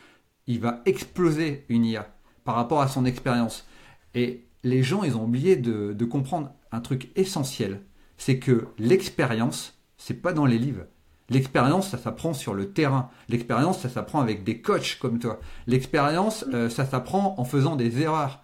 [0.47, 3.67] il va exploser une IA par rapport à son expérience.
[4.15, 7.83] Et les gens, ils ont oublié de, comprendre un truc essentiel.
[8.17, 10.85] C'est que l'expérience, c'est pas dans les livres.
[11.29, 13.11] L'expérience, ça s'apprend sur le terrain.
[13.29, 15.41] L'expérience, ça s'apprend avec des coachs comme toi.
[15.67, 18.43] L'expérience, euh, ça s'apprend en faisant des erreurs.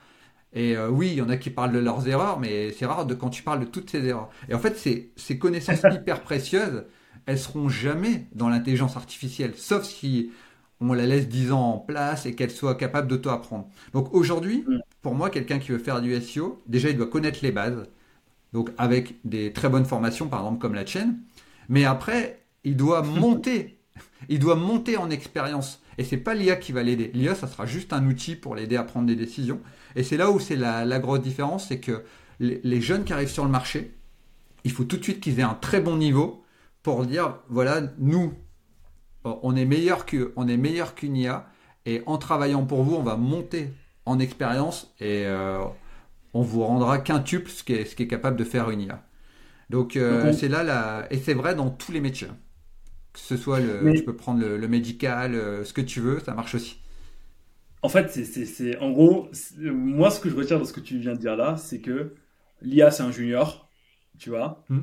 [0.52, 3.06] Et euh, oui, il y en a qui parlent de leurs erreurs, mais c'est rare
[3.06, 4.30] de quand tu parles de toutes ces erreurs.
[4.48, 6.84] Et en fait, ces, ces connaissances hyper précieuses,
[7.26, 10.30] elles seront jamais dans l'intelligence artificielle, sauf si
[10.90, 13.68] on la laisse 10 ans en place et qu'elle soit capable d'auto-apprendre.
[13.92, 14.80] Donc aujourd'hui, mm.
[15.02, 17.84] pour moi, quelqu'un qui veut faire du SEO, déjà il doit connaître les bases,
[18.52, 21.18] donc avec des très bonnes formations, par exemple comme la chaîne,
[21.68, 23.78] mais après, il doit monter,
[24.28, 25.80] il doit monter en expérience.
[25.98, 27.10] Et c'est pas l'IA qui va l'aider.
[27.14, 29.60] L'IA, ça sera juste un outil pour l'aider à prendre des décisions.
[29.94, 32.02] Et c'est là où c'est la, grosse différence, c'est que
[32.40, 33.94] les, jeunes qui arrivent sur le marché,
[34.64, 36.44] il faut tout de suite qu'ils aient un très bon niveau
[36.82, 38.32] pour dire, voilà, nous,
[39.24, 41.46] on est meilleur que, on est meilleur qu'une IA
[41.86, 43.70] et en travaillant pour vous, on va monter
[44.06, 45.58] en expérience et euh,
[46.34, 49.02] on vous rendra quintuple ce qui est, ce qui est capable de faire une IA.
[49.70, 52.28] Donc euh, c'est là la et c'est vrai dans tous les métiers.
[53.12, 56.32] Que ce soit le, tu peux prendre le, médical, euh, ce que tu veux, ça
[56.32, 56.78] marche aussi.
[57.82, 59.28] En fait, c'est en gros,
[59.60, 62.14] moi ce que je retiens dans ce que tu viens de dire là, c'est que
[62.62, 63.68] l'IA c'est un junior,
[64.18, 64.64] tu vois.
[64.68, 64.82] Hmm.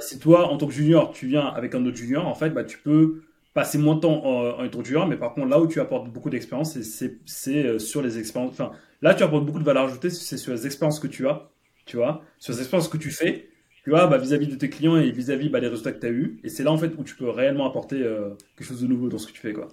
[0.00, 2.64] si toi en tant que junior, tu viens avec un autre junior, en fait, bah
[2.64, 3.22] tu peux
[3.54, 6.78] passer moins de temps en, en mais par contre, là où tu apportes beaucoup d'expérience,
[6.80, 8.52] c'est euh, sur les expériences.
[8.52, 11.50] Enfin, là, tu apportes beaucoup de valeur ajoutée, c'est sur les expériences que tu as,
[11.86, 13.48] tu vois, sur les expériences que tu fais,
[13.82, 16.10] tu vois, bah, vis-à-vis de tes clients et vis-à-vis bah, des résultats que tu as
[16.10, 16.38] eu.
[16.44, 19.08] Et c'est là, en fait, où tu peux réellement apporter euh, quelque chose de nouveau
[19.08, 19.68] dans ce que tu fais, quoi.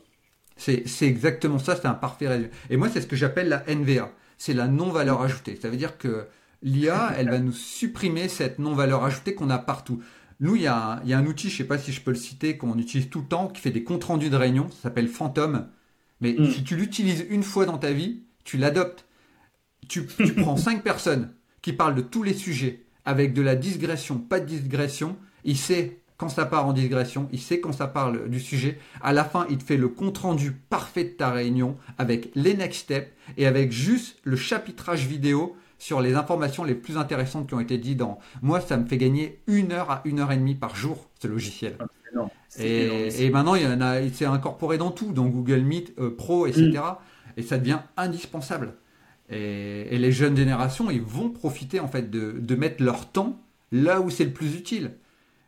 [0.55, 2.49] C'est exactement ça, c'est un parfait résumé.
[2.71, 4.11] Et moi, c'est ce que j'appelle la NVA.
[4.39, 5.55] C'est la non-valeur ajoutée.
[5.55, 6.25] Ça veut dire que
[6.63, 10.01] l'IA, elle va nous supprimer cette non-valeur ajoutée qu'on a partout.
[10.39, 12.57] Nous, il y, a, un outil, je ne sais pas si je peux le citer,
[12.57, 14.69] qu'on utilise tout le temps, qui fait des comptes rendus de réunion.
[14.69, 15.67] Ça s'appelle Phantom.
[16.21, 16.51] Mais hmm.
[16.51, 19.05] si tu l'utilises une fois dans ta vie, tu l'adoptes.
[19.87, 20.03] Tu,
[20.37, 24.45] prends cinq personnes qui parlent de tous les sujets avec de la digression, pas de
[24.45, 25.17] digression.
[25.43, 28.79] Il sait quand ça part en digression, il sait quand ça parle du sujet.
[29.01, 32.55] À la fin, il te fait le compte rendu parfait de ta réunion avec les
[32.55, 37.53] next steps et avec juste le chapitrage vidéo sur les informations les plus intéressantes qui
[37.53, 38.19] ont été dites dans.
[38.41, 41.27] Moi, ça me fait gagner une heure à une heure et demie par jour, ce
[41.27, 41.77] logiciel.
[41.79, 41.85] Ah,
[42.59, 46.47] et, maintenant, il y en a, s'est incorporé dans tout, dans Google Meet euh, Pro,
[46.47, 46.69] etc.
[46.69, 46.81] Mm.
[47.37, 48.73] Et ça devient indispensable.
[49.29, 53.39] Et, les jeunes générations, ils vont profiter en fait de, mettre leur temps
[53.71, 54.93] là où c'est le plus utile.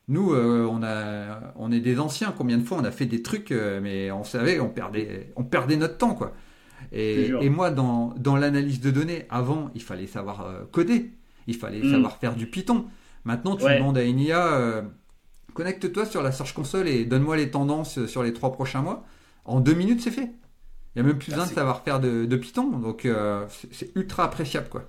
[0.07, 2.33] Nous, euh, on, a, on est des anciens.
[2.35, 5.43] Combien de fois on a fait des trucs, euh, mais on savait, on perdait, on
[5.43, 6.33] perdait notre temps, quoi.
[6.91, 11.11] Et, moi, dans, l'analyse de données, avant, il fallait savoir euh, coder,
[11.47, 11.91] il fallait mm.
[11.91, 12.85] savoir faire du Python.
[13.25, 14.81] Maintenant, tu demandes à une IA, euh,
[15.53, 19.05] connecte-toi sur la Search Console et donne-moi les tendances sur les trois prochains mois.
[19.45, 20.31] En deux minutes, c'est fait.
[20.95, 22.69] Il n'y a même plus besoin de savoir faire de, Python.
[22.79, 24.87] Donc, euh, c'est ultra appréciable, quoi.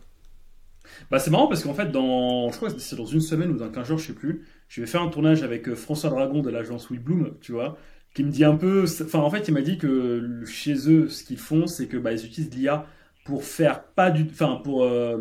[1.11, 3.57] Bah, c'est marrant parce qu'en fait, dans, je crois que c'est dans une semaine ou
[3.57, 6.51] dans 15 jours, je sais plus, je vais faire un tournage avec François Dragon de
[6.51, 7.79] l'agence Bloom, tu vois
[8.15, 11.25] qui me dit un peu, enfin en fait il m'a dit que chez eux ce
[11.25, 12.87] qu'ils font c'est que bah, ils utilisent l'IA
[13.25, 15.19] pour faire pas du, enfin pour euh,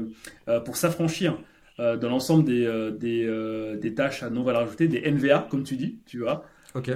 [0.48, 1.38] euh, pour s'affranchir
[1.80, 5.76] euh, de l'ensemble des des, des, tâches à non valeur ajoutée, des NVA comme tu
[5.76, 6.44] dis, tu vois.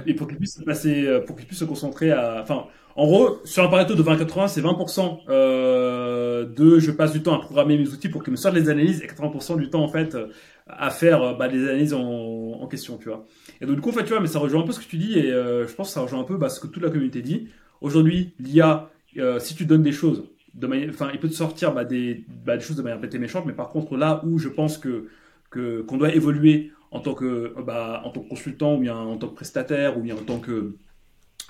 [0.06, 3.64] Et pour qu'ils puissent passer, pour qu'ils puissent se concentrer à, enfin en gros sur
[3.64, 8.08] un Pareto de 20-80 c'est 20% de je passe du temps à programmer mes outils
[8.08, 10.16] pour qu'ils me sortent les analyses et 80% du temps en fait
[10.66, 13.26] à faire bah, les analyses en, question, tu vois.
[13.60, 14.86] Et donc, du coup, en fait, tu vois, mais ça rejoint un peu ce que
[14.86, 16.82] tu dis, et euh, je pense que ça rejoint un peu bah, ce que toute
[16.82, 17.48] la communauté dit.
[17.82, 20.24] Aujourd'hui, l'IA, euh, si tu donnes des choses,
[20.56, 23.52] enfin, il peut te sortir bah, des, des choses de manière bête et méchante, mais
[23.52, 25.08] par contre, là où je pense que
[25.50, 29.34] qu'on doit évoluer en tant que en tant que consultant ou bien en tant que
[29.34, 30.76] prestataire ou bien en tant que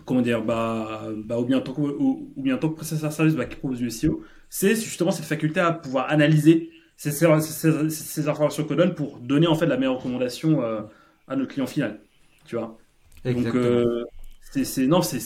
[0.04, 3.46] comment dire ou bien en tant que ou, bien en tant que prestataire service bah,
[3.46, 8.74] qui propose du SEO c'est justement cette faculté à pouvoir analyser ces, ces, informations qu'on
[8.74, 10.80] donne pour donner en fait la meilleure recommandation euh,
[11.28, 12.00] à notre client final.
[12.46, 12.78] Tu vois
[13.24, 14.04] Donc, euh,
[14.40, 15.18] c'est non, c'est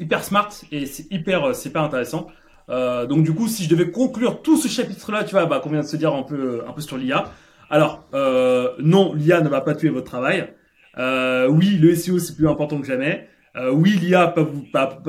[0.00, 2.28] hyper smart et c'est hyper, euh, hyper intéressant.
[2.68, 5.70] Euh, donc du coup, si je devais conclure tout ce chapitre-là, tu vois, bah, qu'on
[5.70, 7.32] vient de se dire un peu, un peu sur l'IA.
[7.70, 10.52] Alors, euh, non, l'IA ne va pas tuer votre travail.
[10.98, 13.28] Euh, oui, le SEO c'est plus important que jamais.
[13.56, 15.00] Euh, oui, l'IA peut vous, bah,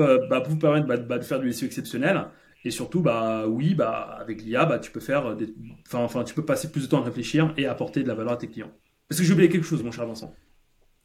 [0.46, 2.26] vous permettre bah, bah, de faire du SEO exceptionnel.
[2.64, 5.54] Et surtout, bah oui, bah avec l'IA, bah tu peux faire, des...
[5.86, 8.32] enfin, enfin, tu peux passer plus de temps à réfléchir et apporter de la valeur
[8.32, 8.72] à tes clients.
[9.10, 10.34] Est-ce que j'ai oublié quelque chose, mon cher Vincent.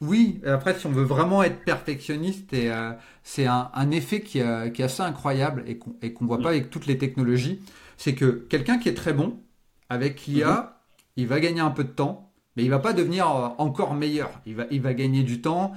[0.01, 2.91] Oui, après, si on veut vraiment être perfectionniste, et, euh,
[3.23, 6.69] c'est un, effet qui, euh, qui, est assez incroyable et qu'on ne voit pas avec
[6.69, 7.61] toutes les technologies.
[7.95, 9.39] C'est que quelqu'un qui est très bon,
[9.89, 10.67] avec l'IA, mhm.
[11.15, 14.41] il va gagner un peu de temps, mais il va pas devenir euh, encore meilleur.
[14.45, 15.71] Il va, il va gagner du temps.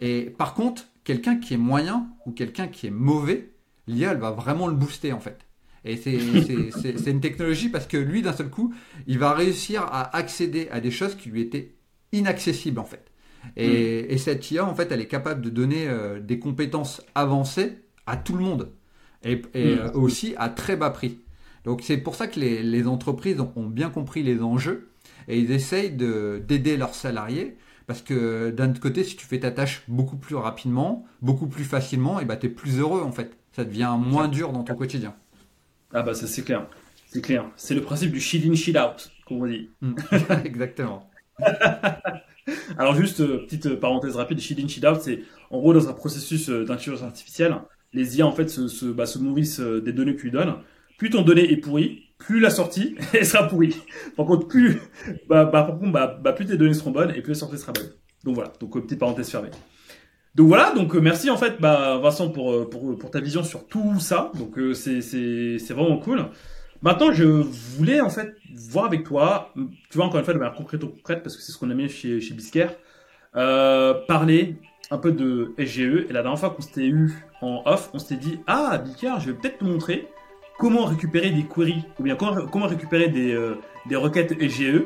[0.00, 3.53] Et par contre, quelqu'un qui est moyen ou quelqu'un qui est mauvais,
[3.86, 5.46] l'IA, elle va vraiment le booster en fait.
[5.84, 8.74] Et c'est une technologie parce que lui, d'un seul coup,
[9.06, 11.74] il va réussir à accéder à des choses qui lui étaient
[12.12, 13.10] inaccessibles en fait.
[13.56, 14.18] Et, hmm.
[14.18, 18.36] cette IA, en fait, elle est capable de donner euh, des compétences avancées à tout
[18.36, 18.70] le monde
[19.22, 19.42] et, hmm.
[19.56, 21.18] euh, aussi à très bas prix.
[21.64, 24.90] Donc c'est pour ça que les, entreprises ont, bien compris les enjeux
[25.28, 29.50] et ils essayent d'aider leurs salariés parce que d'un autre côté, si tu fais ta
[29.50, 33.36] tâche beaucoup plus rapidement, beaucoup plus facilement, et bah, tu es plus heureux en fait.
[33.54, 35.14] Ça devient moins dur dans ton quotidien.
[35.92, 36.66] Ah bah ça c'est clair.
[37.06, 37.44] C'est clair.
[37.56, 39.70] C'est le principe du shield in, shield out, comme on dit.
[39.80, 39.94] Mm.
[40.44, 41.08] Exactement.
[42.78, 45.88] Alors juste, euh, petite euh, parenthèse rapide, shield in, shield out, c'est en gros dans
[45.88, 47.54] un processus euh, d'intelligence artificielle,
[47.92, 50.54] les IA en fait se, se, bah, se nourrissent des données que tu lui donnes.
[50.98, 53.76] Plus ton donnée est pourrie, plus la sortie elle sera pourrie.
[54.16, 54.80] Par contre, plus,
[55.28, 57.72] bah, bah, par contre, bah, plus tes données seront bonnes et plus la sortie sera
[57.72, 57.90] bonne.
[58.24, 59.50] Donc voilà, donc petite parenthèse fermée.
[60.34, 63.44] Donc voilà, donc euh, merci en fait bah, Vincent pour, euh, pour, pour ta vision
[63.44, 64.32] sur tout ça.
[64.34, 66.26] Donc euh, c'est, c'est, vraiment cool.
[66.82, 70.56] Maintenant, je voulais en fait voir avec toi, tu vois encore une fois de manière
[70.56, 72.70] concrète ou concrète, parce que c'est ce qu'on a mis chez, chez Biscare,
[73.36, 74.56] euh, parler
[74.90, 76.06] un peu de SGE.
[76.08, 79.30] Et la dernière fois qu'on s'était eu en off, on s'était dit, ah Biscare, je
[79.30, 80.08] vais peut-être te montrer
[80.58, 83.54] comment récupérer des queries, ou bien comment, comment récupérer des,
[83.86, 84.82] des requêtes SGE,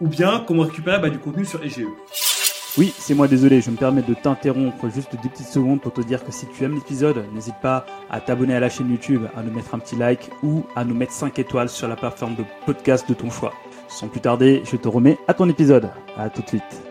[0.00, 2.35] ou bien comment récupérer bah, du contenu sur SGE.
[2.78, 6.02] Oui, c'est moi désolé, je me permets de t'interrompre juste des petites secondes pour te
[6.02, 9.42] dire que si tu aimes l'épisode, n'hésite pas à t'abonner à la chaîne YouTube, à
[9.42, 12.44] nous mettre un petit like ou à nous mettre 5 étoiles sur la plateforme de
[12.66, 13.54] podcast de ton choix.
[13.88, 15.88] Sans plus tarder, je te remets à ton épisode.
[16.18, 16.82] À tout de suite.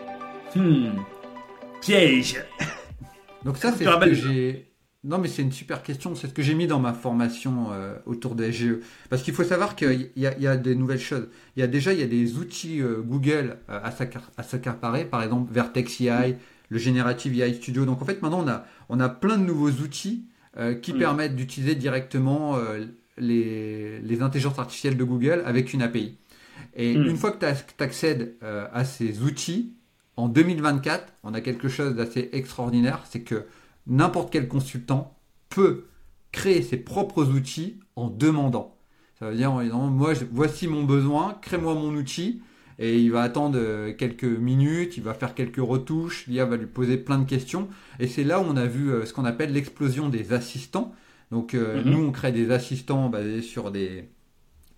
[0.56, 0.88] Hmm.
[1.80, 2.42] Piège.
[3.44, 4.65] Donc ça, c'est ce que j'ai...
[5.06, 6.16] non, mais c'est une super question.
[6.16, 8.80] C'est ce que j'ai mis dans ma formation euh, autour des SGE.
[9.08, 11.28] Parce qu'il faut savoir qu'il y, y, a des nouvelles choses.
[11.56, 13.80] Il y a déjà il y a des outils euh, Google euh,
[14.36, 16.36] à s'accaparer, par exemple Vertex AI,
[16.70, 17.84] le Generative AI Studio.
[17.84, 20.24] Donc en fait, maintenant, on a, on a plein de nouveaux outils
[20.80, 20.98] qui mm.
[20.98, 22.58] permettent d'utiliser directement
[23.18, 26.16] les, les, intelligences artificielles de Google avec une API.
[26.74, 27.06] Et mm.
[27.08, 29.74] une fois que tu accèdes à ces outils,
[30.16, 33.44] en 2024, on a quelque chose d'assez extraordinaire, c'est que
[33.86, 35.16] n'importe quel consultant
[35.48, 35.86] peut
[36.32, 38.76] créer ses propres outils en demandant.
[39.18, 42.42] Ça veut dire en disant, moi, voici mon besoin, crée-moi mon outil.
[42.78, 46.66] Et il va attendre euh, quelques minutes, il va faire quelques retouches, l'IA va lui
[46.66, 47.68] poser plein de questions.
[47.98, 50.94] Et c'est là où on a vu euh, ce qu'on appelle l'explosion des assistants.
[51.30, 51.90] Donc euh, mhm.
[51.90, 54.10] nous, on crée des assistants basés sur des,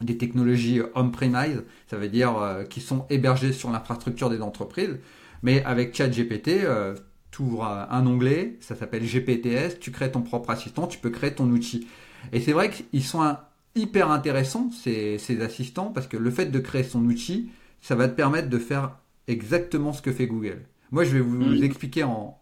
[0.00, 2.36] des technologies on-premise, ça veut dire
[2.70, 4.96] qui sont hébergés sur l'infrastructure des entreprises.
[5.42, 6.50] Mais avec ChatGPT,
[7.38, 11.33] tu ouvres un onglet, ça s'appelle GPTS, tu crées ton propre assistant, tu peux créer
[11.33, 11.87] ton outil.
[12.33, 13.37] Et c'est vrai qu'ils sont
[13.77, 18.14] hyper intéressants, ces, assistants, parce que le fait de créer son outil, ça va te
[18.14, 18.98] permettre de faire
[19.29, 20.62] exactement ce que fait Google.
[20.90, 22.40] Moi, je vais vous, expliquer en,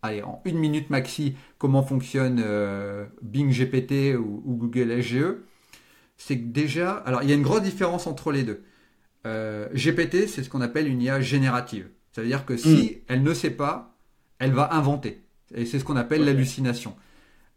[0.00, 5.36] allez, en une minute maxi comment fonctionne euh, Bing GPT ou, Google SGE.
[6.16, 8.62] C'est que déjà, alors il y a une grosse différence entre les deux.
[9.26, 11.88] Euh, GPT, c'est ce qu'on appelle une IA générative.
[12.12, 13.00] Ça veut dire que si mm.
[13.08, 13.97] elle ne sait pas,
[14.38, 15.22] elle va inventer.
[15.54, 16.94] Et c'est ce qu'on appelle l'hallucination.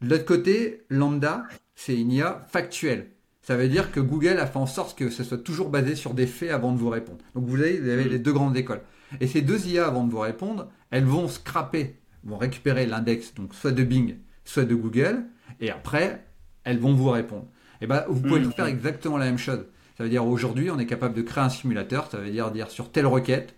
[0.02, 1.44] De l'autre côté, lambda,
[1.76, 3.12] c'est une IA factuelle.
[3.41, 6.13] Ça veut dire que Google a fait en sorte que ce soit toujours basé sur
[6.13, 7.20] des faits avant de vous répondre.
[7.36, 8.82] Donc vous avez, vous avez les deux grandes écoles.
[9.20, 13.54] Et ces deux IA avant de vous répondre, elles vont scraper, vont récupérer l'index, donc
[13.54, 15.26] soit de Bing, soit de Google,
[15.60, 16.26] et après,
[16.63, 17.48] elles vont vous répondre.
[17.82, 18.54] Et ben, vous pouvez mmh.
[18.54, 19.65] faire exactement la même chose.
[19.98, 22.10] Ça veut dire aujourd'hui, on est capable de créer un simulateur.
[22.10, 23.56] Ça veut dire dire sur telle requête,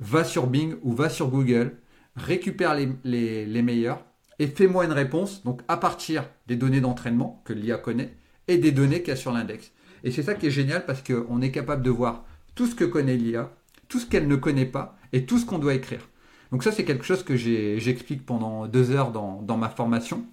[0.00, 1.76] va sur Bing ou va sur Google,
[2.18, 4.04] récupère les, meilleurs
[4.38, 8.14] et fais-moi une réponse, donc à partir des données d'entraînement que l'IA connaît
[8.46, 9.72] et des données qu'il y a sur l'index.
[10.04, 12.84] Et c'est ça qui est génial parce qu'on est capable de voir tout ce que
[12.84, 13.50] connaît l'IA,
[13.88, 16.08] tout ce qu'elle ne connaît pas et tout ce qu'on doit écrire.
[16.52, 20.24] Donc ça, c'est quelque chose que j'explique pendant deux heures dans, ma formation.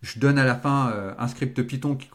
[0.00, 2.08] Je donne à la fin euh, un script Python qui,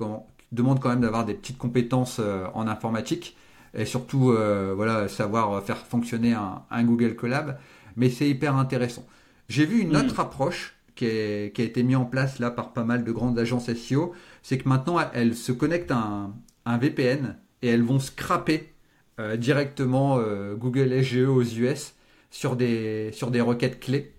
[0.52, 3.36] demande quand même d'avoir des petites compétences euh, en informatique
[3.74, 7.58] et surtout euh, voilà, savoir faire fonctionner un Google Colab
[7.98, 9.06] mais c'est hyper intéressant.
[9.50, 13.04] J'ai vu une autre approche qui, a été mise en place là par pas mal
[13.04, 16.30] de grandes agences SEO, c'est que maintenant elles se connectent à
[16.66, 18.74] un, VPN et elles vont scraper
[19.20, 21.94] euh, directement euh, Google SGE aux US
[22.30, 24.14] sur des, sur des requêtes clés.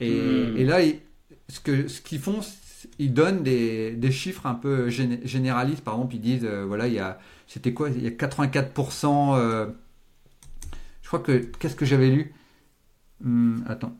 [0.00, 0.66] Et, hmm.
[0.66, 0.78] là,
[1.48, 2.40] ce qu'ils ce font,
[2.98, 5.84] ils donnent des, chiffres un peu généralistes.
[5.84, 9.68] Par exemple, ils disent, euh, voilà, il y a, c'était quoi Il y a 84%,
[11.02, 12.34] je crois que, qu'est-ce que j'avais lu?
[13.20, 13.96] Hmm, attends.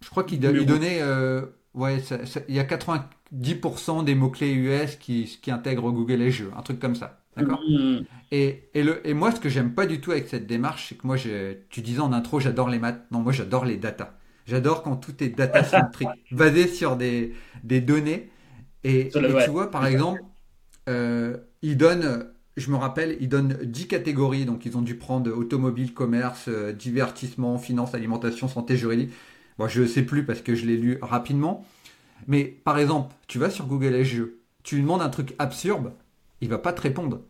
[0.00, 1.00] Je crois qu'il donnait.
[1.00, 2.02] Euh, ouais,
[2.48, 6.78] il y a 90% des mots-clés US qui, qui intègrent Google et Jeux, un truc
[6.78, 7.20] comme ça.
[7.36, 7.60] D'accord?
[7.68, 8.02] Hmm.
[8.30, 10.94] et, et, le, et moi, ce que j'aime pas du tout avec cette démarche, c'est
[10.94, 13.04] que moi, tu disais en intro, j'adore les maths.
[13.10, 14.16] Non, moi, j'adore les data.
[14.46, 18.30] J'adore quand tout est data centric, basé sur des, des données.
[18.84, 20.22] Et, tu vois, par exemple,
[20.88, 25.30] euh, il donne je me rappelle, ils donnent 10 catégories, donc ils ont dû prendre
[25.32, 29.10] automobile, commerce, euh, divertissement, finance, alimentation, santé, juridique.
[29.58, 31.66] Bon, je ne sais plus parce que je l'ai lu rapidement.
[32.28, 34.22] Mais par exemple, tu vas sur Google SGE,
[34.62, 35.92] tu lui demandes un truc absurde,
[36.40, 37.20] il va pas te répondre.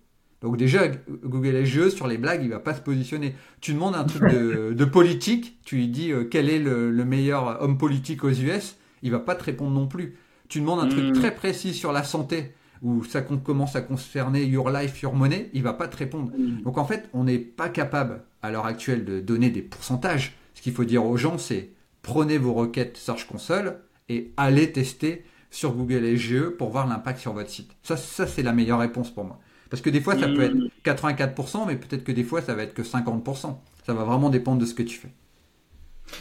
[0.43, 0.89] Donc déjà,
[1.25, 3.35] Google SGE, sur les blagues, il va pas se positionner.
[3.63, 7.79] Tu demandes un truc de, politique, tu lui dis euh, quel est le, meilleur homme
[7.79, 10.17] politique aux US, il va pas te répondre non plus.
[10.49, 11.13] Tu demandes un truc hmm.
[11.13, 12.53] très précis sur la santé,
[12.85, 16.31] ou ça commence à concerner Your Life, Your Money, il va pas te répondre.
[16.63, 20.37] Donc en fait, on n'est pas capable à l'heure actuelle de donner des pourcentages.
[20.53, 21.71] Ce qu'il faut dire aux gens, c'est
[22.03, 27.33] prenez vos requêtes Search Console et allez tester sur Google SGE pour voir l'impact sur
[27.33, 27.71] votre site.
[27.83, 29.41] Ça, ça c'est la meilleure réponse pour moi.
[29.71, 32.63] Parce que des fois, ça peut être 84%, mais peut-être que des fois, ça va
[32.63, 33.57] être que 50%.
[33.87, 35.11] Ça va vraiment dépendre de ce que tu fais.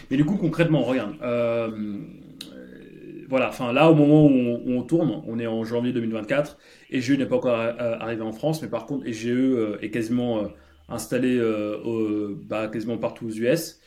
[0.09, 1.97] Mais du coup, concrètement, regarde, euh,
[3.29, 6.57] voilà, enfin là, au moment où on, tourne, on est en janvier 2024,
[6.89, 9.89] et GE n'est pas encore euh, arrivé en France, mais par contre, EGE euh, est
[9.89, 10.47] quasiment euh,
[10.89, 11.39] installé
[12.47, 13.79] bah, quasiment partout aux US.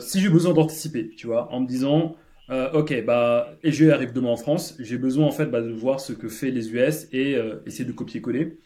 [0.00, 2.16] si j'ai besoin d'anticiper, tu vois, en me disant,
[2.50, 6.12] ok, bah, EGE arrive demain en France, j'ai besoin en fait bah, de voir ce
[6.12, 8.58] que fait les US et essayer de copier-coller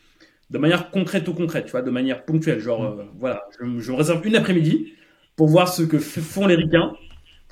[0.51, 2.61] de manière concrète ou concrète, tu vois, de manière ponctuelle.
[2.61, 4.95] Genre, voilà, je, je, me réserve une après-midi
[5.37, 6.93] pour voir ce que font les ricains,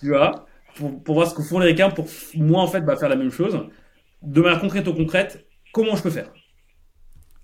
[0.01, 0.46] tu vois,
[0.77, 3.31] pour, voir ce que font les requins pour moi en fait bah, faire la même
[3.31, 3.59] chose.
[4.23, 6.31] De manière concrète ou concrète, comment je peux faire?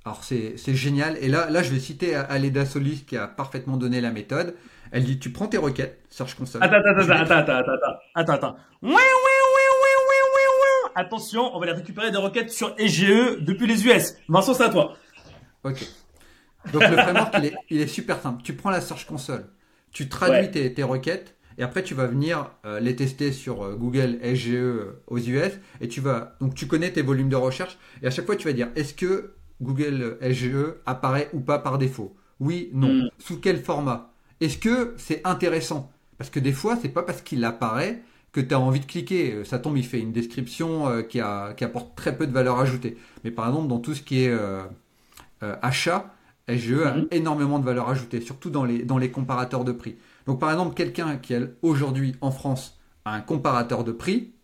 [0.04, 1.16] Alors c'est génial.
[1.20, 4.56] Et là, là, je vais citer Aleda Solis qui a parfaitement donné la méthode.
[4.90, 6.62] Elle dit tu prends tes requêtes, Search Console.
[6.62, 8.56] Attends, attends, attends, attends, attends, attends, attends, attends.
[8.82, 9.62] Oui, oui, oui,
[10.94, 14.14] attention, on va aller récupérer des requêtes sur EGE depuis les US.
[14.28, 14.96] Vincent, c'est à toi.
[15.64, 15.86] Ok.
[16.72, 17.34] Donc le framework,
[17.70, 18.42] il est, super simple.
[18.42, 19.46] Tu prends la Search Console,
[19.90, 24.18] tu traduis tes, requêtes, et après tu vas venir euh, les tester sur euh, Google
[24.22, 28.06] SGE euh, aux US, et tu vas donc tu connais tes volumes de recherche, et
[28.06, 32.16] à chaque fois tu vas dire est-ce que Google SGE apparaît ou pas par défaut?
[32.40, 32.92] Oui, non.
[32.92, 33.10] Mm.
[33.18, 34.12] Sous quel format?
[34.40, 35.92] Est-ce que c'est intéressant?
[36.18, 39.44] Parce que des fois, c'est pas parce qu'il apparaît que tu as envie de cliquer.
[39.44, 42.96] Ça tombe, il fait une description qui, apporte très peu de valeur ajoutée.
[43.22, 44.36] Mais par exemple, dans tout ce qui est
[45.40, 46.12] achat,
[46.48, 47.08] SGE a mhm.
[47.10, 49.96] énormément de valeur ajoutée, surtout dans les, dans les comparateurs de prix.
[50.26, 54.34] Donc par exemple, quelqu'un qui aujourd'hui en France a un comparateur de prix,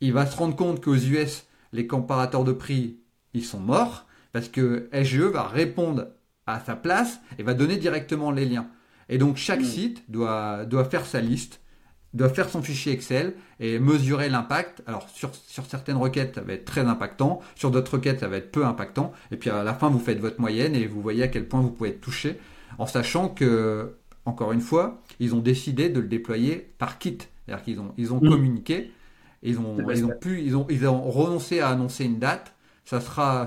[0.00, 2.98] il va se rendre compte qu'aux US, les comparateurs de prix,
[3.34, 6.08] ils sont morts, parce que SGE va répondre
[6.46, 8.68] à sa place et va donner directement les liens.
[9.08, 9.66] Et donc chaque mhm.
[9.66, 11.60] site doit, doit faire sa liste
[12.14, 14.82] doit faire son fichier Excel et mesurer l'impact.
[14.86, 18.36] Alors sur, sur certaines requêtes, ça va être très impactant, sur d'autres requêtes, ça va
[18.36, 19.12] être peu impactant.
[19.30, 21.60] Et puis à la fin, vous faites votre moyenne et vous voyez à quel point
[21.60, 22.38] vous pouvez être touché,
[22.78, 27.18] en sachant que, encore une fois, ils ont décidé de le déployer par kit.
[27.46, 28.28] C'est-à-dire qu'ils ont, ils ont mm.
[28.28, 28.90] communiqué,
[29.42, 32.54] ils ont, ils ont pu, ils ont, ils ont renoncé à annoncer une date.
[32.84, 33.46] Ça sera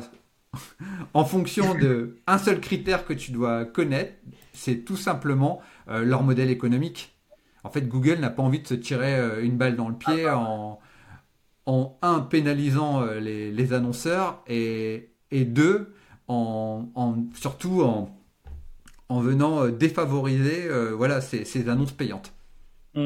[1.14, 4.14] en fonction de un seul critère que tu dois connaître,
[4.54, 7.14] c'est tout simplement euh, leur modèle économique
[7.64, 10.30] en fait, Google n'a pas envie de se tirer euh, une balle dans le pied
[10.30, 10.80] en,
[11.66, 15.94] en un, pénalisant euh, les, annonceurs et, et deux,
[16.28, 16.86] en,
[17.36, 18.10] surtout en,
[19.14, 22.34] en venant euh, défavoriser voilà, ces, annonces payantes.
[22.96, 23.00] Mmh.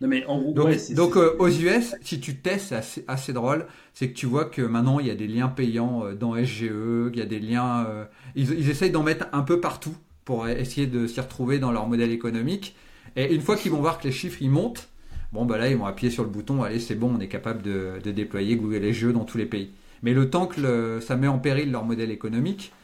[0.00, 4.14] Non mais en donc, donc aux US, si tu testes, c'est assez, drôle, c'est que
[4.14, 7.26] tu vois que maintenant il y a des liens payants dans SGE, il y a
[7.26, 7.86] des liens,
[8.34, 11.86] ils, ils essayent d'en mettre un peu partout pour essayer de s'y retrouver dans leur
[11.86, 12.74] modèle économique.
[13.16, 14.88] Et une fois qu'ils vont voir que les chiffres ils montent,
[15.32, 17.62] bon bah là ils vont appuyer sur le bouton, allez c'est bon, on est capable
[17.62, 19.70] de, déployer Google les jeux dans tous les pays.
[20.02, 22.83] Mais le temps que ça met en péril leur modèle économique, euh,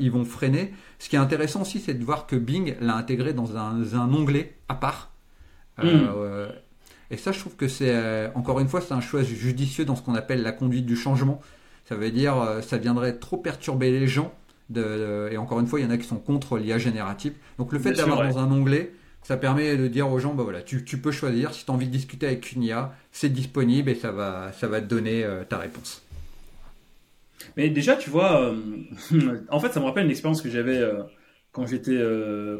[0.00, 0.72] ils vont freiner.
[0.98, 4.56] Ce qui est intéressant aussi, c'est de voir que Bing l'a intégré dans un, onglet
[4.68, 5.12] à part.
[5.82, 6.52] Euh, hmm.
[7.10, 9.94] et ça, je trouve que c'est euh, encore une fois, c'est un choix judicieux dans
[9.94, 11.40] ce qu'on appelle la conduite du changement.
[11.84, 14.34] Ça veut dire, ça viendrait trop perturber les gens.
[14.74, 17.34] et encore une fois, il y en a qui sont contre l'IA générative.
[17.58, 18.92] Donc le fait d'avoir dans un onglet,
[19.26, 21.88] ça permet de dire aux gens, bah voilà, tu, peux choisir, si tu as envie
[21.88, 25.42] de discuter avec une IA, c'est disponible et ça va, ça va te donner euh,
[25.42, 26.05] ta réponse.
[27.56, 28.56] Mais déjà, tu vois, euh,
[29.50, 31.02] en fait, ça me rappelle une expérience que j'avais euh,
[31.52, 31.98] quand j'étais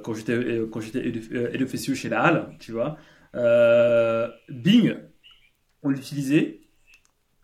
[0.02, 2.96] quand j'étais quand j'étais chez la Halle, tu vois.
[4.48, 4.96] Bing,
[5.82, 6.60] on l'utilisait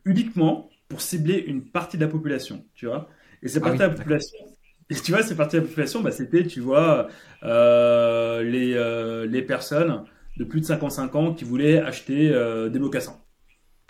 [0.05, 3.09] uniquement pour cibler une partie de la population, tu vois.
[3.43, 4.38] Et cette ah partie de la population,
[5.05, 7.09] tu vois, ces parties de la population, bah, c'était, tu vois,
[7.43, 10.05] euh, les, euh, les personnes
[10.36, 13.22] de plus de 55 ans qui voulaient acheter euh, des mocassins.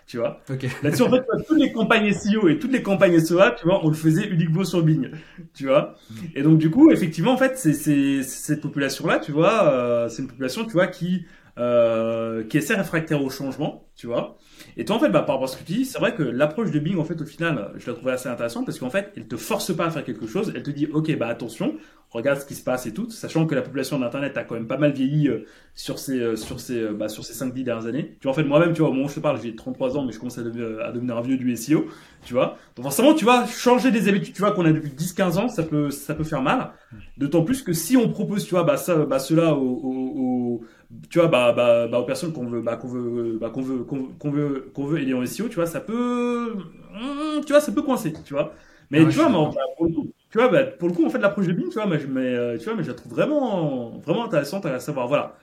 [0.05, 0.41] Tu vois
[0.83, 3.87] Là-dessus, en fait, toutes les campagnes SEO et toutes les campagnes SEA, tu vois, on
[3.87, 5.11] le faisait uniquement sur Bing.
[5.53, 6.15] Tu vois mm.
[6.35, 10.65] Et donc, du coup, effectivement, en fait, c'est cette population-là, tu vois, c'est une population,
[10.65, 11.25] tu vois, qui,
[11.55, 14.37] qui est assez réfractaire au changement, tu vois
[14.77, 16.23] et toi, en fait, bah, par rapport à ce que tu dis, c'est vrai que
[16.23, 19.11] l'approche de Bing, en fait, au final, je la trouvais assez intéressante parce qu'en fait,
[19.15, 20.51] elle te force pas à faire quelque chose.
[20.55, 21.75] Elle te dit, OK, bah, attention,
[22.09, 24.67] regarde ce qui se passe et tout, sachant que la population d'Internet a quand même
[24.67, 27.87] pas mal vieilli euh, sur ces, euh, sur ces, euh, bah, sur ces 5-10 dernières
[27.87, 28.17] années.
[28.19, 29.97] Tu vois, en fait, moi-même, tu vois, au moment où je te parle, j'ai 33
[29.97, 31.85] ans, mais je commence à devenir, à devenir un vieux du SEO,
[32.25, 32.57] tu vois.
[32.75, 35.63] Donc, forcément, tu vois, changer des habitudes, tu vois, qu'on a depuis 10-15 ans, ça
[35.63, 36.71] peut, ça peut faire mal.
[37.17, 40.63] D'autant plus que si on propose, tu vois, bah, ça, bah, cela au
[41.09, 43.83] tu vois, bah, bah, bah, aux personnes qu'on veut, bah, qu'on veut, bah, qu'on veut,
[43.83, 47.71] qu'on veut, qu'on veut aider en SEO, tu vois, ça peut, hmm, tu vois, ça
[47.71, 48.53] peut coincer, tu vois.
[48.91, 51.19] Mais tu vois, bah, pour le coup, tu vois, bah, pour le coup, en fait,
[51.19, 53.97] l'approche de Bing, tu vois, mais, mais, euh, tu vois, mais je la trouve vraiment,
[53.99, 55.07] vraiment intéressante à savoir.
[55.07, 55.37] Voilà.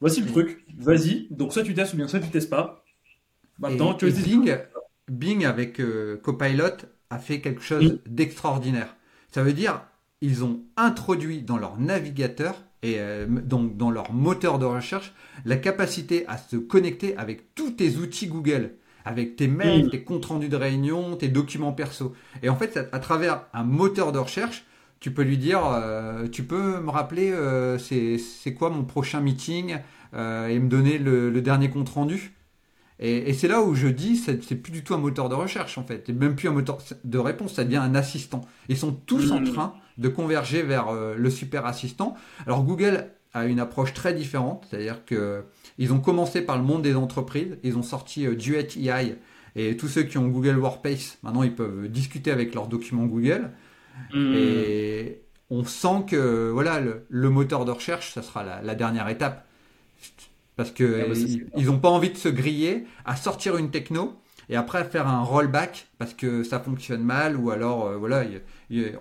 [0.00, 0.64] Voici le truc.
[0.78, 1.28] Vas-y.
[1.30, 2.84] Donc, soit tu testes ou bien soit tu testes pas.
[3.58, 4.56] Maintenant, tu Bing,
[5.08, 6.76] Bing avec euh, Copilot
[7.10, 8.96] a fait quelque chose d'extraordinaire.
[9.30, 9.82] Ça veut dire,
[10.20, 12.54] ils ont introduit dans leur navigateur
[12.84, 15.14] et euh, donc dans leur moteur de recherche,
[15.46, 18.74] la capacité à se connecter avec tous tes outils Google,
[19.06, 22.14] avec tes mails, tes comptes rendus de réunion, tes documents perso.
[22.42, 24.66] Et en fait, à, travers un moteur de recherche,
[25.00, 29.78] tu peux lui dire, euh, tu peux me rappeler euh, c'est quoi mon prochain meeting
[30.16, 32.34] et me donner le, dernier compte rendu.
[33.00, 35.84] Et, c'est là où je dis, c'est plus du tout un moteur de recherche en
[35.84, 38.42] fait, et même plus un moteur de réponse, ça devient un assistant.
[38.68, 42.16] Ils sont tous en train de converger vers euh, le super assistant.
[42.46, 45.44] Alors Google a une approche très différente, c'est-à-dire que
[45.78, 49.16] ils ont commencé par le monde des entreprises, ils ont sorti euh, Duet AI
[49.56, 53.50] et tous ceux qui ont Google Workspace, maintenant ils peuvent discuter avec leurs documents Google.
[54.12, 54.34] Hmm.
[54.34, 55.20] Et
[55.50, 59.46] on sent que voilà le, moteur de recherche, ça sera la, dernière étape
[60.56, 61.14] parce que ah bah,
[61.56, 65.22] ils n'ont pas envie de se griller à sortir une techno et après faire un
[65.22, 68.24] rollback parce que ça fonctionne mal ou alors euh, voilà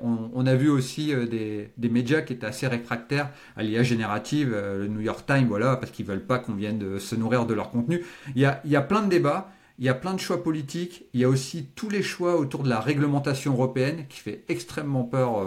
[0.01, 4.87] on, a vu aussi euh, des, médias qui étaient assez réfractaires à l'IA générative le
[4.87, 7.69] New York Times voilà parce qu'ils veulent pas qu'on vienne de se nourrir de leur
[7.69, 8.03] contenu
[8.35, 10.43] il y a, il y a plein de débats il y a plein de choix
[10.43, 14.43] politiques il y a aussi tous les choix autour de la réglementation européenne qui fait
[14.49, 15.45] extrêmement peur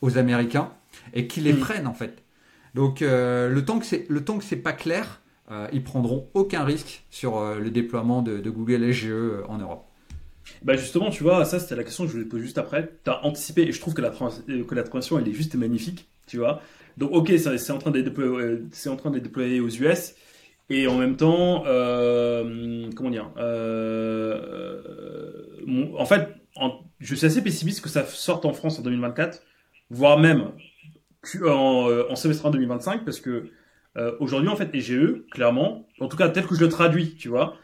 [0.00, 0.70] aux Américains
[1.12, 1.58] et qui les mm.
[1.58, 2.22] freinent en fait
[2.74, 5.20] donc le temps que c'est le temps que c'est pas clair
[5.50, 9.84] euh, ils prendront aucun risque sur euh, le déploiement de, Google SGE euh, en Europe.
[10.62, 12.90] Bah justement, tu vois, ça c'était la question que je voulais te poser juste après.
[13.04, 16.08] Tu as anticipé, et je trouve que la, que la transition elle est juste magnifique,
[16.26, 16.62] tu vois.
[16.96, 18.90] Donc ok, c'est en train d'être déployé, c'est
[19.22, 20.14] déployé aux US,
[20.70, 21.64] et en même temps,
[22.94, 23.30] comment dire,
[25.98, 26.28] en fait,
[27.00, 29.42] je suis assez pessimiste que ça sorte en France en 2024,
[29.90, 30.50] voire même
[31.42, 33.50] en, en semestre en 2025, parce que
[33.96, 37.28] euh, aujourd'hui, en fait, EGE, clairement, en tout cas tel que je le traduis, tu
[37.28, 37.56] vois,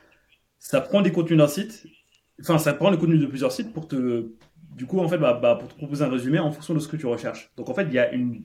[0.59, 1.87] ça prend des contenus d'un site,
[2.41, 4.31] enfin, ça prend les contenus de plusieurs sites pour te,
[4.77, 6.89] du coup, en fait, bah, bah, pour te proposer un résumé en fonction de ce
[6.89, 7.51] que tu recherches.
[7.57, 8.45] Donc, en fait, il y a une,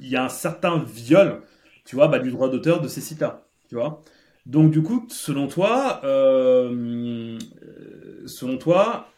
[0.00, 1.42] il y a un certain viol,
[1.84, 4.02] tu vois, bah, du droit d'auteur de ces sites-là, tu vois.
[4.46, 7.38] Donc, du coup, selon toi, euh,
[8.26, 9.08] selon toi,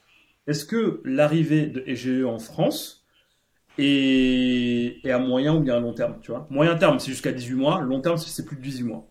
[0.46, 3.01] est-ce que l'arrivée de EGE en France
[3.78, 6.46] et, à moyen ou bien à long terme, tu vois.
[6.50, 7.80] Moyen terme, c'est jusqu'à 18 mois.
[7.80, 9.08] Long terme, c'est plus de 18 mois.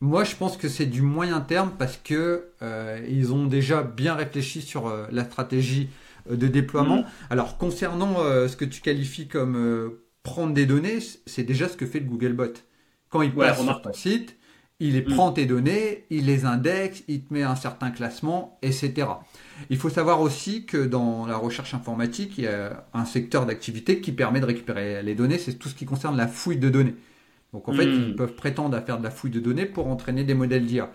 [0.00, 4.14] Moi, je pense que c'est du moyen terme parce que euh, ils ont déjà bien
[4.14, 5.88] réfléchi sur euh, la stratégie
[6.30, 6.98] euh, de déploiement.
[6.98, 7.06] Mhm.
[7.30, 12.00] Alors, concernant ce que tu qualifies comme prendre des données, c'est déjà ce que fait
[12.00, 12.54] le Googlebot.
[13.08, 14.36] Quand il passe sur ton site,
[14.78, 15.14] il mhm.
[15.14, 19.08] prend tes données, il les indexe, il te met un certain classement, etc.
[19.70, 24.00] Il faut savoir aussi que dans la recherche informatique, il y a un secteur d'activité
[24.00, 26.94] qui permet de récupérer les données, c'est tout ce qui concerne la fouille de données.
[27.52, 28.08] Donc en fait, hmm.
[28.08, 30.90] ils peuvent prétendre à faire de la fouille de données pour entraîner des modèles d'IA.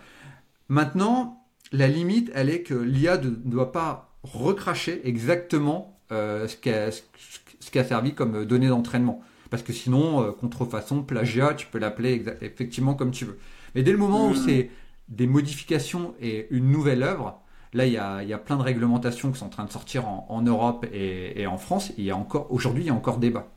[0.68, 6.70] Maintenant, la limite, elle est que l'IA ne doit pas recracher exactement euh, ce, qui
[6.70, 9.22] a, servi comme données d'entraînement.
[9.50, 13.38] Parce que sinon, euh, contrefaçon, plagiat, tu peux l'appeler effectivement comme tu veux.
[13.74, 14.46] Mais dès le moment où hmm.
[14.46, 14.70] c'est
[15.08, 17.43] des modifications et une nouvelle œuvre,
[17.74, 20.86] Là, il y, a, plein de réglementations qui sont en train de sortir en, Europe
[20.92, 21.92] et, en France.
[21.98, 23.48] il y a encore aujourd'hui, il y a encore débat.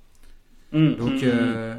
[0.72, 1.76] Mmh, Donc, mmh, euh,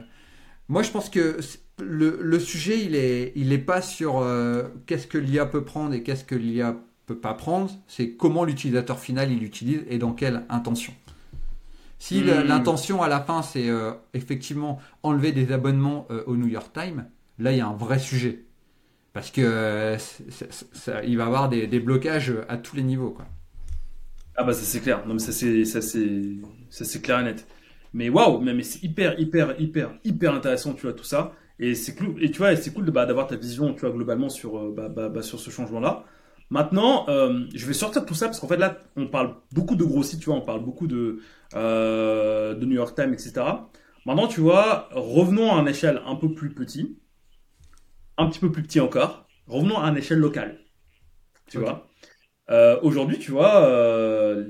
[0.69, 1.41] moi, je pense que
[1.81, 6.05] le, sujet, il est, il est pas sur euh, qu'est-ce que l'IA peut prendre et
[6.05, 6.77] qu'est-ce que l'IA
[7.07, 7.73] peut pas prendre.
[7.89, 10.95] C'est comment l'utilisateur final il l'utilise et dans quelle intention.
[11.99, 17.07] Si l'intention à la fin, c'est euh, effectivement enlever des abonnements au New York Times,
[17.41, 18.45] là, il y a un vrai sujet
[19.19, 19.97] parce que euh,
[21.05, 23.19] il va avoir des, blocages à tous les niveaux.
[24.37, 27.45] Ah bah ça c'est clair, non mais ça c'est ça clair et net.
[27.95, 31.97] Mais waouh, mais, c'est hyper hyper hyper hyper intéressant tu vois tout ça et c'est
[31.97, 34.73] cool et tu vois c'est cool bah, d'avoir ta vision tu vois globalement sur euh,
[34.73, 36.05] bah, bah, ce changement là.
[36.51, 39.75] Maintenant, euh, je vais sortir de tout ça parce qu'en fait là, on parle beaucoup
[39.75, 41.19] de gros sites, tu vois, on parle beaucoup de,
[41.55, 43.33] de New York Times, etc.
[44.07, 46.97] Maintenant, tu vois, revenons à une échelle un peu plus petit
[48.19, 49.27] un petit peu plus petit encore.
[49.47, 50.61] Revenons à une échelle locale.
[51.49, 51.89] Tu vois
[52.51, 54.45] euh, Aujourd'hui, tu vois, euh,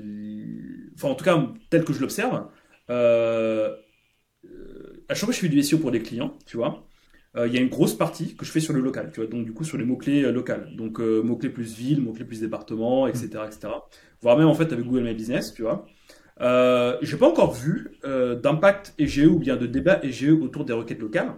[0.95, 2.47] enfin en tout cas, tel que je l'observe,
[2.89, 3.73] euh,
[5.07, 6.85] à chaque fois que je fais du SEO pour des clients, tu vois,
[7.37, 9.45] il y a une grosse partie que je fais sur le local, tu vois, donc
[9.45, 10.53] du coup sur les mots-clés locaux.
[10.75, 13.69] Donc mots-clés plus ville, mots-clés plus département, etc., etc.
[14.21, 15.85] Voire même en fait avec Google My Business, tu vois.
[16.41, 20.99] Euh, j'ai pas encore vu d'impact EGE ou bien de débat EGE autour des requêtes
[20.99, 21.33] locales.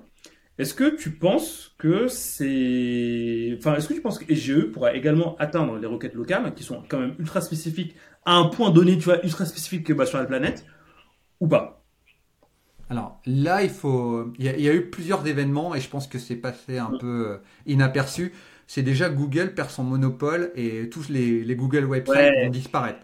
[0.58, 3.56] Est-ce que tu penses que c'est.
[3.58, 6.84] Enfin, est-ce que tu penses que EGE pourra également atteindre les requêtes locales, qui sont
[6.88, 7.96] quand même ultra spécifiques,
[8.26, 10.66] à un point donné, tu vois, ultra spécifique bah, sur la planète,
[11.40, 11.84] ou pas?
[12.90, 14.34] Alors là, il faut.
[14.38, 17.38] Il y, a, eu plusieurs événements et je pense que c'est passé un peu euh,
[17.66, 18.34] inaperçu.
[18.68, 23.00] C'est déjà Google perd son monopole et tous les, Google websites vont disparaître.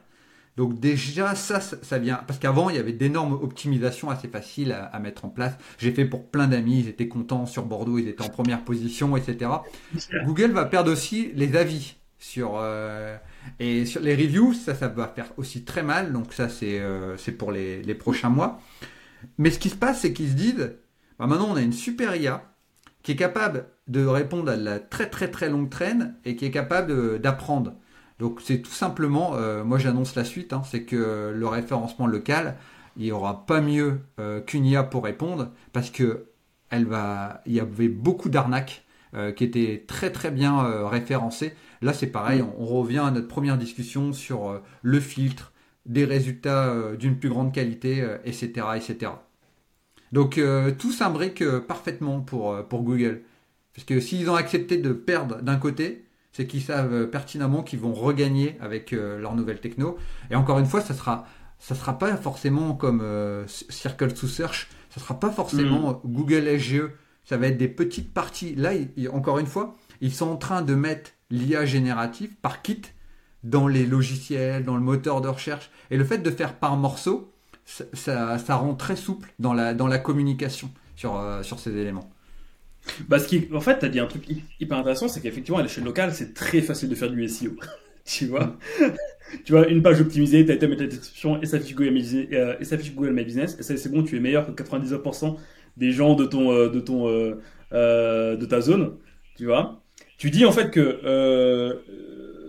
[0.57, 2.19] Donc déjà, ça, ça vient...
[2.25, 5.53] Parce qu'avant, il y avait d'énormes optimisations assez faciles à, mettre en place.
[5.77, 9.15] J'ai fait pour plein d'amis, ils étaient contents sur Bordeaux, ils étaient en première position,
[9.15, 9.51] etc.
[10.25, 12.55] Google va perdre aussi les avis sur...
[12.55, 13.15] Euh,
[13.59, 16.11] et sur les reviews, ça, ça va faire aussi très mal.
[16.11, 18.59] Donc ça, c'est euh, pour les, les, prochains mois.
[19.37, 20.73] Mais ce qui se passe, c'est qu'ils se disent,
[21.19, 22.51] bah maintenant, on a une super IA
[23.03, 26.51] qui est capable de répondre à la très très très longue traîne et qui est
[26.51, 27.75] capable d'apprendre.
[28.19, 32.57] Donc c'est tout simplement, euh, moi j'annonce la suite, hein, c'est que le référencement local,
[32.97, 36.25] il n'y aura pas mieux euh, qu'une IA pour répondre, parce que
[36.69, 41.53] elle va, il y avait beaucoup d'arnaques euh, qui étaient très très bien référencées.
[41.81, 45.53] Là c'est pareil, on, revient à notre première discussion sur le filtre,
[45.85, 49.11] des résultats d'une plus grande qualité, etc., etc.
[50.11, 50.41] Donc
[50.79, 53.21] tout s'imbrique parfaitement pour, pour Google.
[53.73, 56.06] Parce que s'ils ont accepté de perdre d'un côté,
[56.37, 59.97] c'est qu'ils savent pertinemment qu'ils vont regagner avec leur nouvelle techno.
[60.29, 61.25] Et encore une fois, ça sera,
[61.57, 63.03] ça sera pas forcément comme
[63.47, 65.99] Circle to Search, ça sera pas forcément mm.
[66.05, 66.91] Google SGE.
[67.23, 68.53] Ça va être des petites parties.
[68.53, 68.71] Là,
[69.11, 72.83] encore une fois, ils sont en train de mettre l'IA générative par kit
[73.43, 75.71] dans les logiciels, dans le moteur de recherche.
[75.89, 77.33] Et le fait de faire par morceau,
[77.65, 82.09] ça, ça, rend très souple dans la, dans la communication sur, euh, sur ces éléments.
[83.07, 84.23] Bah, ce qui, en fait, tu as dit un truc
[84.59, 87.55] hyper intéressant, c'est qu'effectivement, à l'échelle locale, c'est très facile de faire du SEO.
[88.05, 88.57] tu vois?
[89.45, 91.91] Tu vois, une page optimisée, tu as été mettre la description, et ça affiche Google,
[91.91, 92.55] My, euh,
[92.95, 95.37] Google My Business, et c'est bon, tu es meilleur que 99%
[95.77, 97.07] des gens de, ton, euh, de, ton,
[97.71, 98.97] de ta zone.
[99.37, 99.81] Tu vois?
[100.17, 101.01] Tu dis en fait que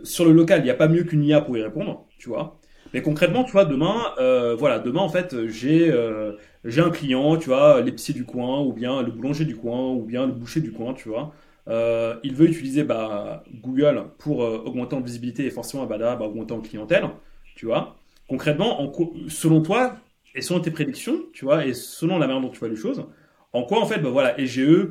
[0.04, 2.57] sur le local, il n'y a pas mieux qu'une IA pour y répondre, tu vois?
[2.94, 6.32] Mais concrètement, tu vois, demain, euh, voilà, demain en fait, j'ai euh,
[6.64, 10.02] j'ai un client, tu vois, l'épicier du coin, ou bien le boulanger du coin, ou
[10.04, 11.32] bien le boucher du coin, tu vois.
[11.68, 16.26] Euh, il veut utiliser bah, Google pour augmenter en visibilité et forcément bah, là, bah,
[16.26, 17.08] augmenter en clientèle,
[17.56, 17.96] tu vois.
[18.28, 18.92] Concrètement, en
[19.28, 19.96] selon toi
[20.34, 23.04] et selon tes prédictions, tu vois, et selon la manière dont tu vois les choses,
[23.52, 24.90] en quoi en fait, bah, voilà, EGE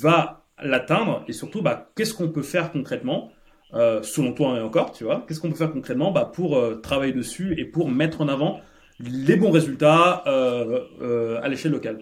[0.00, 3.30] va l'atteindre et surtout, bah, qu'est-ce qu'on peut faire concrètement
[3.74, 6.76] euh, selon toi et encore, tu vois, qu'est-ce qu'on peut faire concrètement bah, pour euh,
[6.76, 8.60] travailler dessus et pour mettre en avant
[9.00, 11.98] les bons résultats euh, à l'échelle locale?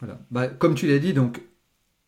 [0.00, 0.18] Voilà.
[0.30, 1.42] Bah, comme tu l'as dit, donc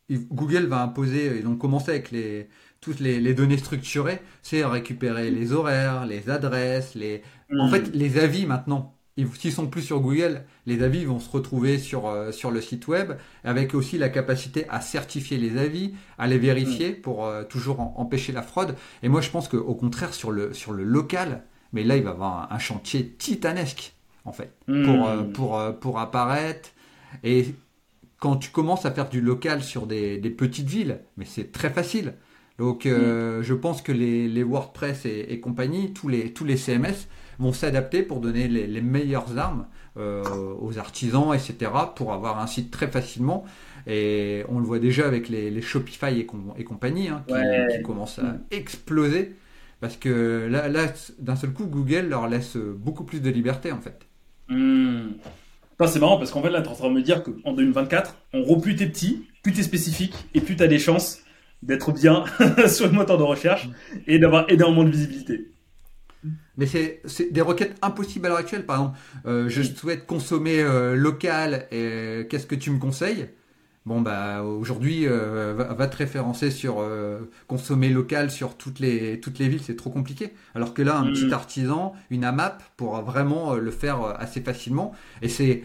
[0.09, 2.49] Google va imposer, ils ont commencé avec les,
[2.81, 7.21] toutes les, données structurées, c'est récupérer les horaires, les adresses, les,
[7.57, 7.71] en hmm.
[7.71, 12.07] fait, les avis maintenant s'ils sont plus sur Google, les avis vont se retrouver sur,
[12.07, 16.37] euh, sur le site web, avec aussi la capacité à certifier les avis, à les
[16.37, 17.01] vérifier mm.
[17.01, 18.75] pour euh, toujours empêcher la fraude.
[19.03, 21.43] Et moi, je pense qu'au contraire, sur le, sur le local,
[21.73, 23.95] mais là, il va y avoir un, chantier titanesque,
[24.25, 24.85] en fait, mm.
[24.85, 26.69] pour, euh, pour, pour apparaître.
[27.23, 27.53] Et
[28.19, 31.69] quand tu commences à faire du local sur des, des petites villes, mais c'est très
[31.69, 32.13] facile.
[32.59, 33.41] Donc, mm.
[33.41, 37.07] je pense que les, les WordPress et, et, compagnie, tous les, tous les CMS,
[37.41, 39.65] vont s'adapter pour donner les, meilleures armes
[39.97, 40.23] euh,
[40.59, 43.45] aux artisans, etc., pour avoir un site très facilement.
[43.87, 46.27] Et on le voit déjà avec les, Shopify et,
[46.57, 48.43] et compagnie, hein, qui, commencent à mm.
[48.51, 49.35] exploser.
[49.79, 53.81] Parce que là, là d'un seul coup, Google leur laisse beaucoup plus de liberté, en
[53.81, 54.07] fait.
[54.49, 55.09] Mm.
[55.87, 58.15] C'est marrant parce qu'en fait, là, tu es en train de me dire qu'en 2024,
[58.33, 61.19] en gros, plus t'es petit, plus t'es spécifique et plus t'as des chances
[61.63, 62.25] d'être bien
[62.67, 63.69] sur le moteur de recherche
[64.07, 65.50] et d'avoir énormément de visibilité.
[66.57, 68.65] Mais c'est des requêtes impossibles à l'heure actuelle.
[68.65, 73.29] Par exemple, euh, je souhaite consommer euh, local et qu'est-ce que tu me conseilles?
[73.87, 76.87] Bon, bah aujourd'hui, euh, va, te référencer sur
[77.47, 80.33] consommer local sur toutes les, toutes les villes, c'est trop compliqué.
[80.53, 81.33] Alors que là, un petit mm.
[81.33, 84.91] artisan, une AMAP pourra vraiment le faire assez facilement.
[85.21, 85.63] Et c'est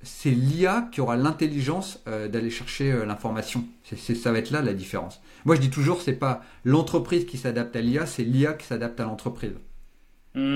[0.00, 3.64] c'est l'IA qui aura l'intelligence d'aller chercher l'information.
[3.82, 5.20] C'est ça va être là la différence.
[5.44, 8.98] Moi, je dis toujours, c'est pas l'entreprise qui s'adapte à l'IA, c'est l'IA qui s'adapte
[9.00, 9.52] à l'entreprise.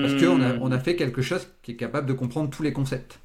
[0.01, 2.73] Parce qu'on a, on a fait quelque chose qui est capable de comprendre tous les
[2.73, 3.19] concepts.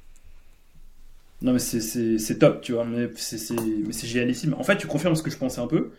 [1.41, 4.55] Non, mais c'est top, tu vois, mais c'est génialissime.
[4.57, 5.91] En fait, tu confirmes ce que je pensais un peu.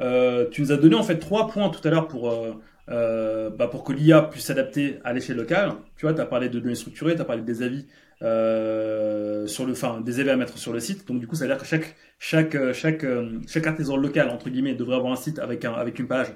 [0.00, 2.52] Euh, tu nous as donné en fait trois points tout à l'heure pour, euh,
[2.88, 5.72] euh, bah, pour que l'IA puisse s'adapter à l'échelle locale.
[5.96, 7.86] Tu vois, tu as parlé de données structurées, tu as parlé des avis
[8.20, 11.06] sur le, enfin, des avis à mettre sur le site.
[11.06, 13.06] Donc, du coup, ça veut dire que chaque, chaque, chaque,
[13.46, 16.28] chaque artisan local, entre guillemets, devrait avoir un site avec, un, avec une page,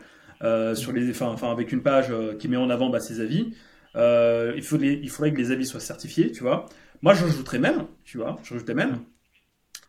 [0.74, 3.54] sur les, enfin, avec une page qui met en avant bah, ses avis.
[3.96, 6.66] Euh, il, faut il faudrait que les avis soient certifiés, tu vois.
[7.02, 9.00] Moi, j'ajouterais même, tu vois, j'ajouterais même,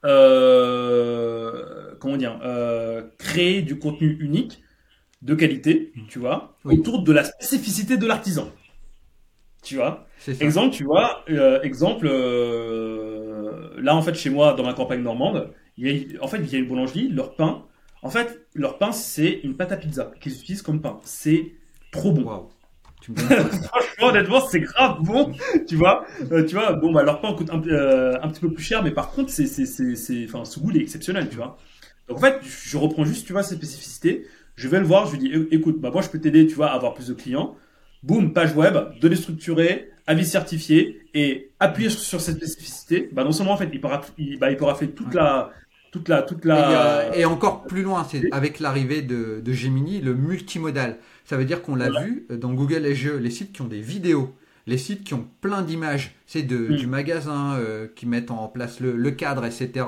[0.06, 4.64] euh, comment dire, euh, créer du contenu unique,
[5.22, 8.51] de qualité, tu vois, autour de la spécificité de l'artisan.
[9.64, 10.08] Tu vois
[10.41, 11.24] Exemple, tu vois,
[11.64, 12.08] exemple,
[13.78, 16.51] là, en fait, chez moi, dans ma campagne normande, il y a, en fait, il
[16.51, 17.66] y a une boulangerie, leur pain,
[18.01, 20.99] en fait, leur pain, c'est une pâte à pizza qu'ils utilisent comme pain.
[21.06, 21.54] C'est
[21.91, 22.49] trop bon.
[23.16, 25.32] Franchement, honnêtement, c'est grave bon,
[25.68, 26.06] tu vois.
[26.32, 28.84] Euh, tu vois, bon, bah, leur pain coûte un, euh, un, petit peu plus cher,
[28.84, 31.58] mais par contre, c'est, c'est, c'est, enfin, ce goût est exceptionnel, tu vois.
[32.08, 34.26] Donc, en fait, je reprends juste, tu vois, ces spécificités.
[34.56, 36.72] Je vais le voir, je lui dis, écoute, bah, moi, je peux t'aider, tu vois,
[36.72, 37.56] à avoir plus de clients.
[38.04, 43.54] Boum, page web, données structurées, avis certifié, et appuyer sur, cette spécificité, bah, non seulement,
[43.54, 45.51] en fait, il pourra, il, bah, il pourra faire toute la,
[45.93, 47.15] toute la, toute la.
[47.15, 50.97] Et, encore plus loin, c'est avec l'arrivée de, de Gemini, le multimodal.
[51.23, 54.33] Ça veut dire qu'on l'a vu dans Google et les sites qui ont des vidéos,
[54.65, 56.75] les sites qui ont plein d'images, c'est mm.
[56.75, 59.85] du magasin euh, qui mettent en place le, cadre, etc.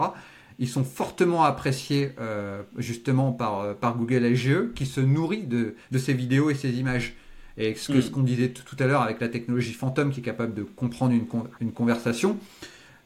[0.60, 5.74] Ils sont fortement appréciés euh, justement par, euh, par Google SGE qui se nourrit de,
[5.92, 7.16] de ces vidéos et ces images.
[7.58, 8.12] Et ce mm.
[8.12, 11.26] qu'on disait tout à l'heure avec la technologie Phantom qui est capable de comprendre une,
[11.62, 12.38] une conversation,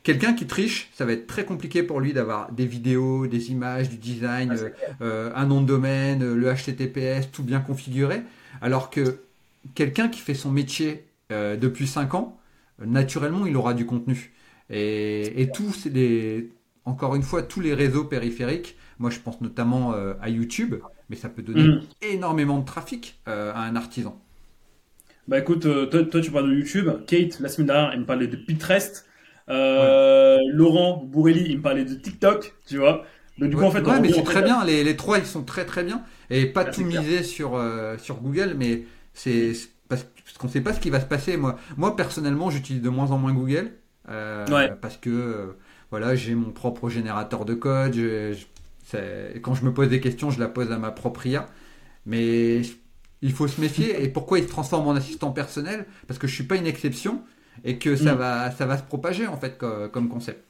[0.03, 3.89] Quelqu'un qui triche, ça va être très compliqué pour lui d'avoir des vidéos, des images,
[3.89, 8.21] du design, ah, euh, un nom de domaine, le HTTPS, tout bien configuré.
[8.61, 9.19] Alors que
[9.75, 12.39] quelqu'un qui fait son métier euh, depuis 5 ans,
[12.79, 14.31] naturellement, il aura du contenu.
[14.69, 16.49] Et, et tous les,
[16.85, 20.75] encore une fois, tous les réseaux périphériques, moi je pense notamment euh, à YouTube,
[21.09, 21.81] mais ça peut donner mm.
[22.03, 24.17] énormément de trafic à un artisan.
[25.27, 26.89] Bah écoute, toi, tu parles de YouTube.
[27.05, 29.05] Kate, la semaine dernière, elle me parlait de Pinterest.
[29.49, 33.05] Euh, Laurent Bourrelli, il me parlait de TikTok, tu vois.
[33.37, 34.63] Donc, du coup, en fait, mais c'est très bien.
[34.65, 36.03] Les, les, trois, ils sont très très bien.
[36.29, 38.83] Et pas tout miser sur, euh, sur Google, mais
[39.13, 39.53] c'est
[39.87, 40.05] parce,
[40.37, 41.37] qu'on ne sait pas ce qui va se passer.
[41.37, 43.71] Moi, moi personnellement, j'utilise de moins en moins Google.
[44.09, 44.45] Euh,
[44.81, 45.55] parce que
[45.89, 47.95] voilà, j'ai mon propre générateur de code.
[49.41, 51.47] quand je me pose des questions, je la pose à ma propre IA.
[52.05, 52.61] Mais
[53.21, 54.03] il faut se méfier.
[54.03, 55.85] Et pourquoi il se transforme en assistant personnel?
[56.07, 57.21] Parce que je suis pas une exception
[57.63, 58.17] et que ça, mm.
[58.17, 60.43] va, ça va se propager en fait comme, concept.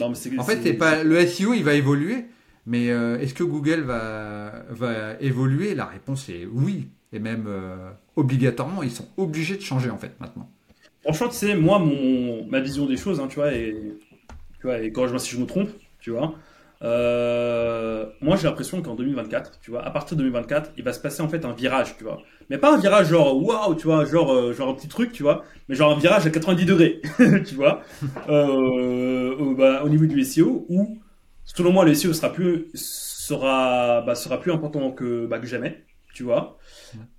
[0.00, 2.26] en fait, c'est pas le SEO, il va évoluer,
[2.66, 5.74] mais euh, est-ce que Google va, va évoluer?
[5.74, 10.12] La réponse est oui, et même euh, obligatoirement, ils sont obligés de changer en fait
[10.20, 10.48] maintenant.
[11.02, 13.74] Franchement, tu sais, moi, mon, ma vision des choses, hein, tu vois, et,
[14.58, 16.34] tu vois, et corrige-moi si je me trompe, tu vois.
[16.82, 21.00] Euh, moi, j'ai l'impression qu'en 2024, tu vois, à partir de 2024, il va se
[21.00, 22.22] passer en fait un virage, tu vois.
[22.48, 25.22] Mais pas un virage genre waouh, tu vois, genre euh, genre un petit truc, tu
[25.22, 27.02] vois, mais genre un virage à 90 degrés,
[27.46, 27.82] tu vois,
[28.28, 30.98] euh, bah, au niveau du SEO où
[31.44, 35.84] selon moi le SEO sera plus sera bah, sera plus important que bah, que jamais,
[36.14, 36.58] tu vois.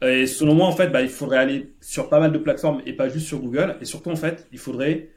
[0.02, 3.10] Et selon moi en fait, il faudrait aller sur pas mal de plateformes et pas
[3.10, 3.78] juste sur Google.
[3.82, 5.10] Et surtout en fait, il faudrait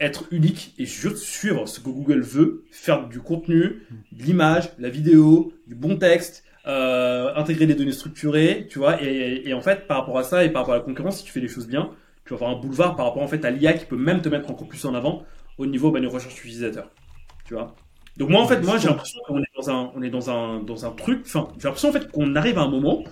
[0.00, 3.82] être unique et juste suivre ce que Google veut, faire du contenu,
[4.12, 9.52] de l'image, la vidéo, du bon texte, euh, intégrer des données structurées, tu vois, et,
[9.54, 11.40] en fait, par rapport à ça et par rapport à la concurrence, si tu fais
[11.40, 11.90] les choses bien,
[12.24, 14.28] tu vas avoir un boulevard par rapport en fait à l'IA qui peut même te
[14.28, 15.24] mettre encore plus en avant
[15.58, 16.90] au niveau bah, de recherche utilisateur,
[17.44, 17.74] tu vois.
[18.16, 20.60] Donc moi en fait, moi j'ai l'impression qu'on est dans un, on est dans un,
[20.60, 23.02] dans un truc, enfin, j'ai l'impression en fait qu'on arrive à un moment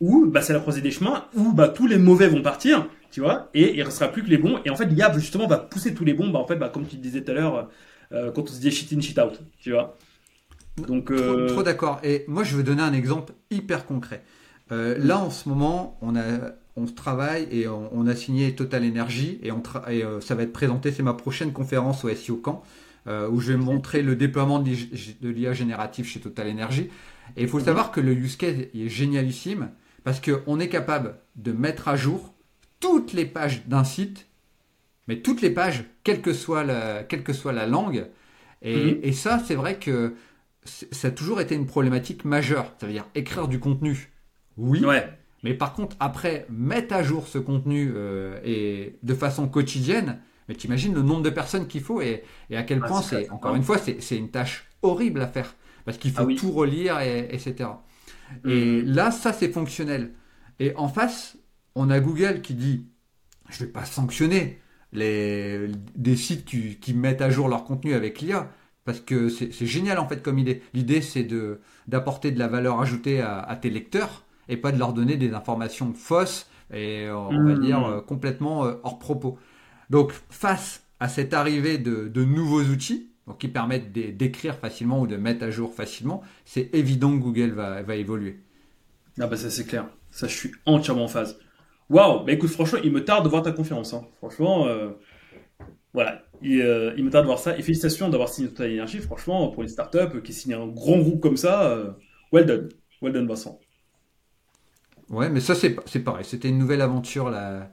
[0.00, 3.20] où bah, c'est la croisée des chemins, où bah, tous les mauvais vont partir, tu
[3.20, 5.94] vois, et il restera plus que les bons, et en fait l'IA justement va pousser
[5.94, 7.68] tous les bons, bah en fait, bah, comme tu disais tout à l'heure,
[8.12, 9.96] euh, quand on se dit shit in, shit out, tu vois.
[10.86, 12.00] Donc, euh, trop, d'accord.
[12.02, 14.22] Et moi, je veux donner un exemple hyper concret.
[14.72, 19.38] Euh, là, en ce moment, on a, on travaille et on, a signé Total Energy
[19.42, 19.62] et, on
[20.20, 20.92] ça va être présenté.
[20.92, 22.62] C'est ma prochaine conférence au SEO Camp
[23.06, 26.88] où je vais montrer le déploiement de l'IA générative chez Total Energy.
[27.36, 29.70] Et il faut savoir que le use case est génialissime
[30.04, 32.34] parce qu'on est capable de mettre à jour
[32.80, 34.26] toutes les pages d'un site,
[35.06, 38.08] mais toutes les pages, quelle que soit la, quelle que soit la langue.
[38.62, 39.00] Et, mhm.
[39.02, 40.14] et ça, c'est vrai que
[40.64, 42.74] ça a toujours été une problématique majeure.
[42.80, 44.10] Ça veut dire écrire du contenu,
[44.60, 44.84] oui.
[45.42, 50.54] Mais par contre, après, mettre à jour ce contenu euh, et de façon quotidienne, mais
[50.54, 52.24] tu imagines le nombre de personnes qu'il faut et,
[52.54, 55.54] à quel ah, point c'est, encore une fois, c'est une tâche horrible à faire.
[55.86, 57.70] Parce qu'il faut ah tout relire, et, etc.
[58.44, 58.84] Et mm.
[58.84, 60.12] là, ça, c'est fonctionnel.
[60.58, 61.38] Et en face,
[61.74, 62.86] on a Google qui dit,
[63.48, 64.60] je ne vais pas sanctionner
[64.92, 68.50] les, des sites qui, qui mettent à jour leur contenu avec l'IA
[68.84, 70.62] parce que c'est génial en fait comme idée.
[70.74, 74.92] L'idée c'est de d'apporter de la valeur ajoutée à, tes lecteurs et pas de leur
[74.92, 77.60] donner des informations fausses et on va mmh.
[77.60, 79.38] dire euh, complètement euh, hors propos.
[79.90, 85.16] Donc face à cette arrivée de, nouveaux outils donc, qui permettent d'écrire facilement ou de
[85.16, 88.40] mettre à jour facilement, c'est évident que Google va, va évoluer.
[89.20, 91.38] Ah bah ça c'est clair, ça je suis entièrement en phase.
[91.90, 93.92] Waouh, bah écoute franchement il me tarde de voir ta conférence.
[93.94, 94.06] Hein.
[94.18, 94.66] Franchement,
[95.92, 97.58] voilà, euh, il me tarde de voir ça.
[97.58, 98.98] Et félicitations d'avoir signé Total Energy.
[98.98, 101.90] Franchement, pour les startups qui signent un grand groupe comme ça, euh,
[102.32, 102.68] well done.
[103.02, 103.60] Well done, Vincent.
[105.08, 106.24] Ouais, mais ça, c'est pareil.
[106.24, 107.70] C'était une nouvelle aventure, la,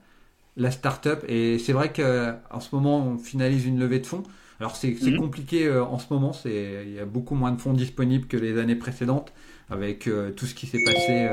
[0.55, 1.23] la startup.
[1.27, 4.23] Et c'est vrai qu'en ce moment, on finalise une levée de fonds.
[4.59, 5.17] Alors, c'est mhm.
[5.17, 6.31] compliqué euh, en ce moment.
[6.45, 9.31] Il y a beaucoup moins de fonds disponibles que les années précédentes,
[9.69, 11.29] avec tout ce qui s'est passé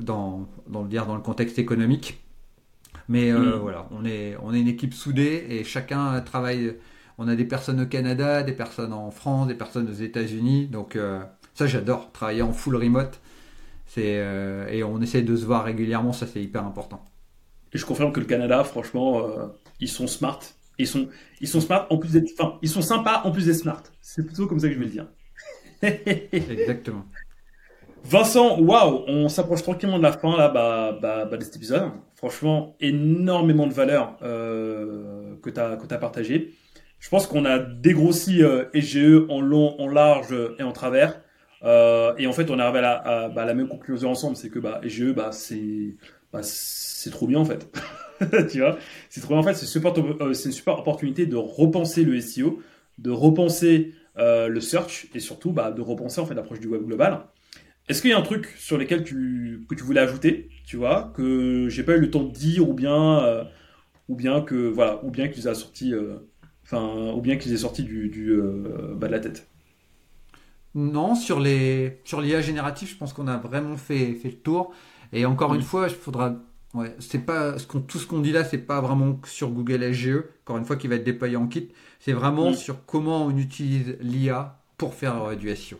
[0.00, 2.22] dans, dans, le, dans le contexte économique.
[3.08, 3.60] Mais euh, mm.
[3.60, 6.76] voilà, on est, on est une équipe soudée et chacun travaille.
[7.18, 10.66] On a des personnes au Canada, des personnes en France, des personnes aux États-Unis.
[10.66, 11.22] Donc euh,
[11.54, 13.20] ça, j'adore travailler en full remote.
[13.98, 16.12] Euh, et on essaie de se voir régulièrement.
[16.12, 17.02] Ça, c'est hyper important.
[17.72, 19.22] Et je confirme que le Canada, franchement,
[19.80, 20.40] ils sont smart.
[20.78, 21.08] Ils sont,
[21.40, 23.82] ils sont smart en plus d'être, enfin, ils sont sympas en plus d'être smart.
[24.02, 25.06] C'est plutôt comme ça que je vais le dire.
[26.32, 27.06] Exactement.
[28.08, 31.90] Vincent, waouh, on s'approche tranquillement de la fin là, bah, bah, bah de cet épisode.
[32.14, 36.54] Franchement, énormément de valeur euh, que tu as, que as partagé.
[37.00, 41.20] Je pense qu'on a dégrossi euh, EGE en long, en large et en travers.
[41.64, 44.50] Euh, et en fait, on est arrivé à la, bah, la même conclusion ensemble, c'est
[44.50, 45.96] que bah, EGE, bah, c'est
[46.32, 46.40] bah,
[47.10, 47.68] trop bien en fait.
[48.50, 48.78] tu vois,
[49.08, 49.54] c'est trop bien en fait.
[49.54, 52.62] C'est euh, une super opportunité de repenser le SEO,
[52.98, 56.82] de repenser euh, le search et surtout bah, de repenser en fait l'approche du web
[56.84, 57.24] global.
[57.88, 61.12] Est-ce qu'il y a un truc sur lequel tu, que tu voulais ajouter, tu vois,
[61.14, 63.44] que j'ai pas eu le temps de dire ou bien, euh,
[64.08, 65.94] ou bien que voilà, ou bien qu'ils a sorti,
[66.64, 68.40] enfin, ou bien qu'ils aient sorti du, du
[68.96, 69.48] bas de la tête?
[70.74, 74.72] Non, sur les sur l'IA générative, je pense qu'on a vraiment fait, fait le tour.
[75.12, 76.36] Et encore une fois, il faudra.
[76.74, 79.82] Ouais, c'est pas ce qu'on, tout ce qu'on dit là, c'est pas vraiment sur Google
[79.94, 81.68] SGE, encore une fois, qui va être déployé en kit.
[82.00, 85.78] C'est vraiment sur comment on utilise l'IA pour faire euh, du SEO.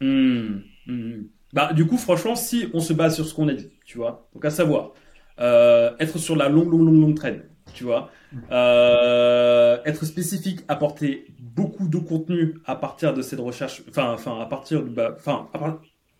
[0.00, 1.28] Hmm, hmm.
[1.52, 4.28] Bah, du coup, franchement, si on se base sur ce qu'on a dit, tu vois,
[4.34, 4.92] donc à savoir,
[5.40, 8.10] euh, être sur la longue, longue, longue, longue traîne, tu vois,
[8.50, 14.46] euh, être spécifique, apporter beaucoup de contenu à partir de cette recherche, enfin, enfin, à
[14.46, 15.48] partir de, bah, enfin,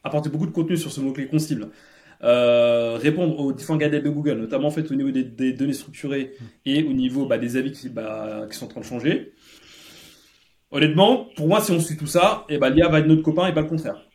[0.04, 1.68] apporter beaucoup de contenu sur ce mot-clé qu'on cible,
[2.22, 6.32] euh, répondre aux différents gadgets de Google, notamment en fait au niveau des, données structurées
[6.64, 9.32] et au niveau bah, des avis qui, bah, qui sont en train de changer.
[10.70, 13.22] Honnêtement, pour moi, si on suit tout ça, et eh bah, l'IA va être notre
[13.22, 14.05] copain et pas le contraire.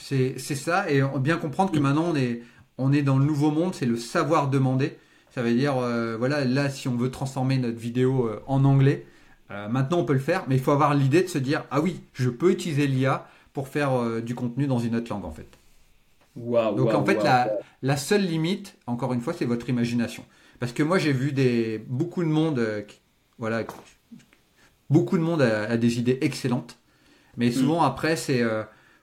[0.00, 2.42] C'est ça, et bien comprendre que maintenant on est,
[2.78, 4.96] on est dans le nouveau monde, c'est le savoir demander.
[5.34, 9.06] Ça veut dire, euh, voilà, là, si on veut transformer notre vidéo euh, en anglais,
[9.50, 11.80] euh, maintenant on peut le faire, mais il faut avoir l'idée de se dire, ah
[11.80, 15.48] oui, je peux utiliser l'IA pour faire du contenu dans une autre langue, en fait.
[16.36, 17.18] Donc en fait,
[17.82, 20.24] la, seule limite, encore une fois, c'est votre imagination.
[20.60, 22.64] Parce que moi, j'ai vu des, beaucoup de monde,
[23.38, 23.64] voilà,
[24.88, 26.78] beaucoup de monde a, des idées excellentes,
[27.36, 27.52] mais mm.
[27.52, 28.44] souvent après, c'est,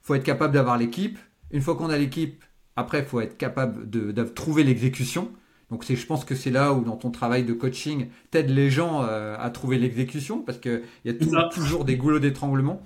[0.07, 1.19] faut être capable d'avoir l'équipe.
[1.51, 2.43] Une fois qu'on a l'équipe,
[2.75, 5.31] après, il faut être capable de, de trouver l'exécution.
[5.69, 8.69] Donc c'est, je pense que c'est là où dans ton travail de coaching, t'aides les
[8.69, 11.13] gens euh, à trouver l'exécution parce qu'il y a
[11.51, 12.81] toujours des goulots d'étranglement.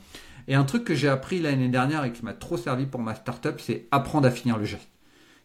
[0.47, 3.13] Et un truc que j'ai appris l'année dernière et qui m'a trop servi pour ma
[3.13, 4.89] startup, c'est apprendre à finir le geste.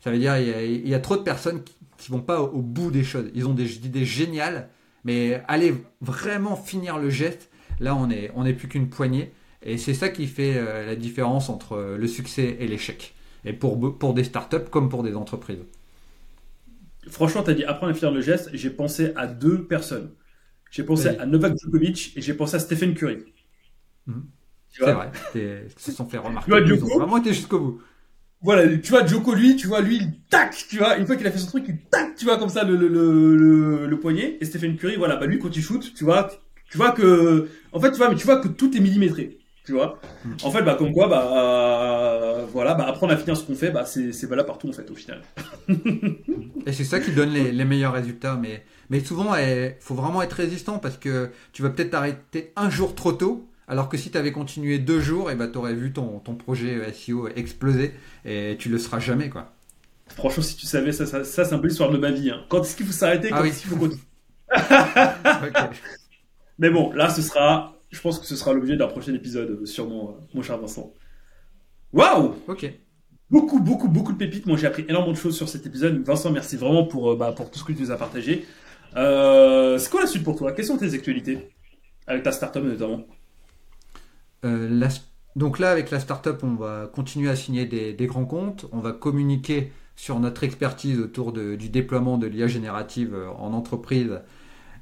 [0.01, 1.77] Ça veut dire il y a, trop de personnes qui,
[2.11, 3.31] ne vont pas au, bout des choses.
[3.35, 4.71] Ils ont des idées géniales,
[5.05, 7.51] mais aller vraiment finir le geste,
[7.81, 9.33] là on est on n'est plus qu'une poignée.
[9.69, 13.15] Et c'est ça qui fait euh, la différence entre euh, le succès et l'échec.
[13.45, 15.65] Et pour, pour des startups comme pour des entreprises.
[17.09, 18.49] Franchement, tu as dit apprendre à finir le geste.
[18.53, 20.13] J'ai pensé à deux personnes.
[20.71, 23.19] J'ai pensé à Novak Djokovic et j'ai pensé à Stephen Curry.
[24.07, 24.27] Mhm.
[24.69, 26.53] C'est vrai, ils se sont fait remarquer.
[26.53, 27.83] ils ont vraiment été jusqu'au bout.
[28.43, 31.27] Voilà, tu vois, Joko, lui, tu vois, lui, il tac, tu vois, une fois qu'il
[31.27, 34.37] a fait son truc, il tac, tu vois, comme ça, le, le, le, le, poignet.
[34.41, 36.31] Et Stephen Curry, voilà, bah lui, quand il shoot, tu vois,
[36.71, 39.73] tu vois que, en fait, tu vois, mais tu vois que tout est millimétré tu
[39.73, 39.99] vois.
[40.45, 43.73] En fait, bah, comme quoi, bah, euh, voilà, bah, apprendre à finir ce qu'on fait,
[43.73, 45.21] bah, c'est, valable partout, en fait, au final.
[46.67, 48.37] Et c'est ça qui donne les, meilleurs résultats.
[48.37, 52.53] Mais, mais souvent, il eh, faut vraiment être résistant parce que tu vas peut-être t'arrêter
[52.55, 53.49] un jour trop tôt.
[53.69, 56.21] Alors que si tu avais continué deux jours, et eh bah, tu aurais vu ton,
[56.21, 57.93] ton projet SEO exploser
[58.25, 59.29] et tu le seras jamais.
[59.29, 59.53] quoi.
[60.07, 62.31] Franchement, si tu savais, ça, ça, c'est un peu l'histoire de ma vie.
[62.31, 62.45] Hein.
[62.49, 63.31] Quand est-ce qu'il faut s'arrêter?
[63.33, 64.05] Ah Quand est-ce qu'il faut continuer?
[66.61, 69.67] Mais bon, là, ce sera je pense que ce sera l'objet d'un prochain épisode, euh,
[69.67, 70.93] sûrement, euh, mon cher Vincent.
[71.93, 72.71] Waouh Ok.
[73.31, 74.47] Beaucoup, beaucoup, beaucoup de pépites.
[74.47, 76.03] Moi, j'ai appris énormément de choses sur cet épisode.
[76.05, 78.45] Vincent, merci vraiment pour, euh, bah, pour tout ce que tu nous as partagé.
[78.93, 80.53] c'est quoi la suite pour toi?
[80.53, 81.51] Quelles sont tes actualités?
[82.07, 83.05] Avec ta startup notamment
[85.35, 88.67] Donc là, avec la startup, on va continuer à signer des, grands comptes.
[88.73, 94.21] On va communiquer sur notre expertise autour du déploiement de l'IA générative en entreprise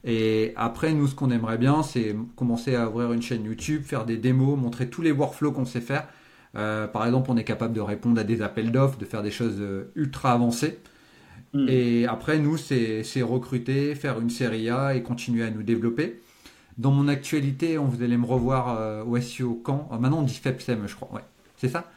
[0.05, 4.05] et après, nous, ce qu'on aimerait bien, c'est commencer à ouvrir une chaîne YouTube, faire
[4.05, 6.07] des démos, montrer tous les workflows qu'on sait faire.
[6.57, 9.31] Euh, par exemple, on est capable de répondre à des appels d'offres, de faire des
[9.31, 10.79] choses euh, ultra avancées.
[11.55, 11.67] Hmm.
[11.69, 16.21] Et après, nous, c'est recruter, faire une série A et continuer à nous développer.
[16.77, 19.89] Dans mon actualité, on vous allez me revoir euh, au SEO quand?
[19.99, 21.09] Maintenant, on dit FEPSEM, je crois.
[21.15, 21.25] Ouais,
[21.57, 21.91] c'est ça?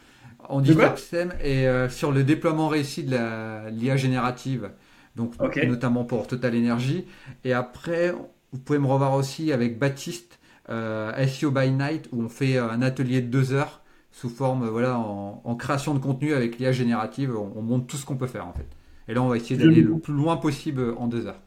[0.48, 1.34] On dit FEPSEM.
[1.44, 4.70] Et sur le déploiement réussi de l'IA générative,
[5.18, 5.34] donc
[5.66, 7.06] notamment pour Total Energy.
[7.44, 8.14] Et après,
[8.54, 10.40] vous pouvez me revoir aussi avec Baptiste,
[10.70, 14.98] euh, SEO by Night, où on fait un atelier de deux heures sous forme, voilà,
[14.98, 17.36] en, création de contenu avec l'IA générative.
[17.36, 18.68] On, montre tout ce qu'on peut faire en fait.
[19.08, 21.42] Et là, on va essayer d'aller le plus loin possible en deux heures.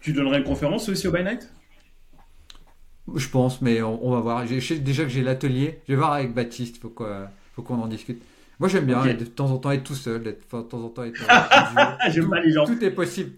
[0.00, 1.50] Tu donnerais une conférence SEO by Night?
[3.14, 4.44] Je pense, mais on, va voir.
[4.44, 5.80] déjà que j'ai l'atelier.
[5.88, 6.78] Je vais voir avec Baptiste.
[6.80, 6.94] Faut
[7.54, 8.22] faut qu'on en discute.
[8.58, 11.20] Moi, j'aime bien de temps en temps être tout seul, de temps en temps être.
[12.10, 12.64] j'aime pas les gens.
[12.64, 13.32] Tout est possible.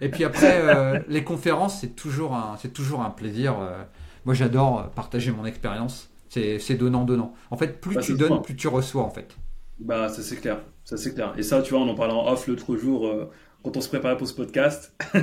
[0.00, 3.58] Et puis après, euh, les conférences, c'est toujours un, c'est toujours un plaisir.
[3.60, 3.82] Euh.
[4.24, 6.10] moi, j'adore partager mon expérience.
[6.28, 7.34] C'est, c'est donnant, donnant.
[7.50, 9.34] En fait, plus bah, tu donnes, plus tu reçois, en fait.
[9.78, 11.32] Bah, ça c'est clair, ça c'est clair.
[11.36, 13.30] Et ça, tu vois, on en parlait en off l'autre jour euh,
[13.62, 14.94] quand on se préparait pour ce podcast.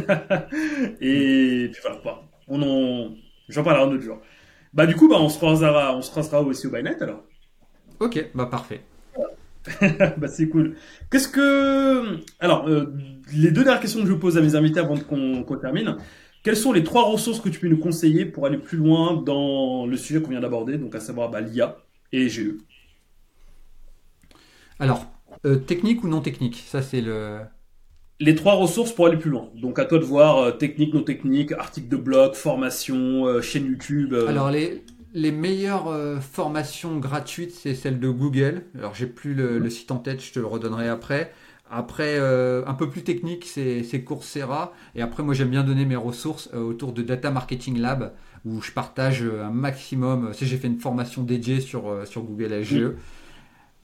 [1.02, 2.02] Et puis voilà,
[2.48, 3.16] on en,
[3.50, 4.20] j'en parlerai un autre jour.
[4.74, 7.24] Bah du coup, bah on se croisera, on se croisera aussi au Bynet alors.
[8.00, 8.82] Ok, bah parfait.
[10.18, 10.76] bah c'est cool.
[11.12, 12.94] Qu'est-ce que alors euh,
[13.34, 15.98] les deux dernières questions que je pose à mes invités avant qu'on termine.
[16.44, 19.88] Quelles sont les trois ressources que tu peux nous conseiller pour aller plus loin dans
[19.88, 21.78] le sujet qu'on vient d'aborder, donc à savoir bah, l'IA
[22.12, 22.58] et GE
[24.78, 25.08] Alors,
[25.44, 26.64] euh, technique ou non technique?
[26.68, 27.40] Ça, c'est le.
[28.20, 29.50] Les trois ressources pour aller plus loin.
[29.56, 34.14] Donc, à toi de voir euh, technique, non technique, article de blog, formation, chaîne YouTube.
[34.14, 34.84] Alors, les,
[35.16, 38.64] les meilleures euh, formations gratuites, c'est celle de Google.
[38.78, 41.34] Alors, j'ai plus le, site en tête, je te le redonnerai après.
[41.72, 44.74] Après, euh, un peu plus technique, c'est Coursera.
[44.94, 48.12] Et après, moi, j'aime bien donner mes ressources euh, autour de Data Marketing Lab,
[48.44, 50.32] où je partage un maximum.
[50.40, 52.92] J'ai fait une formation dédiée sur, sur Google SGE.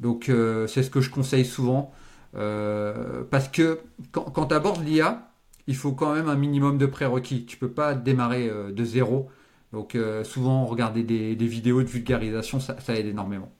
[0.02, 0.30] Donc,
[0.68, 1.94] c'est ce que je conseille souvent.
[2.34, 3.80] parce que
[4.12, 5.32] quand, quand tu abordes l'IA,
[5.66, 7.46] il faut quand même un minimum de prérequis.
[7.46, 9.32] Tu peux pas démarrer de zéro.
[9.72, 13.52] Donc euh, souvent regarder des, vidéos de vulgarisation, ça, aide énormément.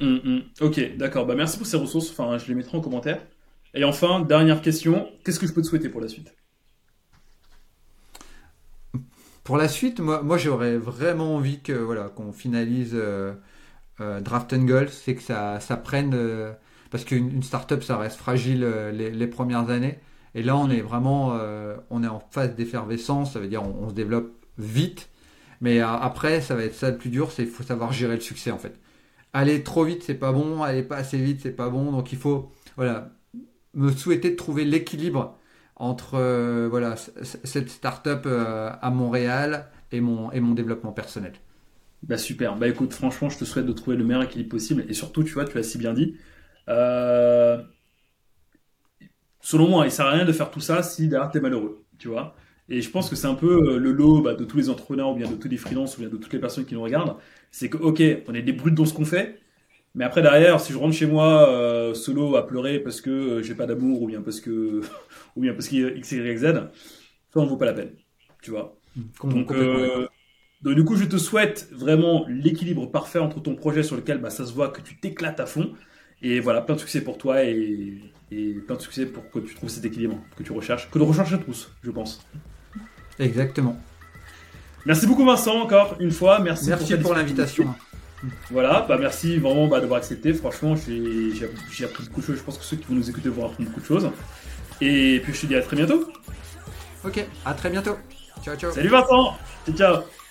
[0.00, 0.42] Hum, hum.
[0.60, 1.26] Ok, d'accord.
[1.26, 2.10] Bah, merci pour ces ressources.
[2.10, 3.22] Enfin, je les mettrai en commentaire.
[3.74, 5.08] Et enfin, dernière question.
[5.24, 6.34] Qu'est-ce que je peux te souhaiter pour la suite?
[9.44, 13.32] Pour la suite, moi, moi j'aurais vraiment envie que voilà qu'on finalise euh,
[14.00, 16.16] euh, Draft and Goal, c'est que ça, ça prenne
[16.90, 19.98] parce qu'une startup ça reste fragile les, premières années.
[20.34, 21.36] Et là, on est vraiment
[21.90, 23.32] on est en phase d'effervescence.
[23.32, 25.08] Ça veut dire on se développe vite
[25.62, 28.20] mais euh, après, ça va être ça le plus dur, c'est faut savoir gérer le
[28.20, 28.80] succès en fait.
[29.32, 30.62] Aller trop vite, c'est pas bon.
[30.62, 31.92] Aller pas assez vite, c'est pas bon.
[31.92, 33.12] Donc il faut, voilà,
[33.74, 35.38] me souhaiter de trouver l'équilibre
[35.76, 41.34] entre euh, voilà cette startup euh, à Montréal et mon et mon développement personnel.
[42.02, 42.56] Bah super.
[42.56, 44.84] Bah écoute, franchement, je te souhaite de trouver le meilleur équilibre possible.
[44.88, 46.16] Et surtout, tu vois, tu as si bien dit.
[49.40, 51.84] Selon moi, il sert à rien de faire tout ça si derrière t'es malheureux.
[51.98, 52.34] Tu vois.
[52.72, 55.10] Et je pense que c'est un peu euh, le lot bah, de tous les entrepreneurs
[55.10, 57.16] ou bien de tous les freelances ou bien de toutes les personnes qui nous regardent.
[57.50, 59.40] C'est que, ok, on est des brutes dans ce qu'on fait,
[59.94, 63.42] mais après derrière, si je rentre chez moi euh, solo à pleurer parce que euh,
[63.42, 64.80] j'ai pas d'amour ou bien parce que
[65.36, 66.44] ou bien parce qu'il y a X, Y, Z,
[67.34, 67.92] ça en vaut pas la peine,
[68.42, 68.78] tu vois.
[69.24, 69.52] Donc,
[70.62, 74.30] donc, du coup, je te souhaite vraiment l'équilibre parfait entre ton projet sur lequel bah,
[74.30, 75.74] ça se voit que tu t'éclates à fond.
[76.22, 77.98] Et voilà, plein de succès pour toi et,
[78.30, 81.06] et plein de succès pour que tu trouves cet équilibre que tu recherches, que nous
[81.06, 82.28] recherchons tous, je pense.
[83.22, 83.78] Exactement.
[84.84, 86.40] Merci beaucoup Vincent encore une fois.
[86.40, 87.72] Merci, merci pour, l'invitation.
[88.50, 90.32] Voilà, bah merci vraiment bah, d'avoir accepté.
[90.34, 92.36] Franchement, j'ai appris beaucoup de choses.
[92.36, 94.10] Je pense que ceux qui vont nous écouter vont apprendre beaucoup de choses.
[94.80, 96.04] Et puis je te dis à très bientôt.
[97.04, 97.96] Ok, à très bientôt.
[98.42, 98.72] Ciao, ciao.
[98.72, 99.36] Salut Vincent.
[99.66, 100.21] Ciao, ciao.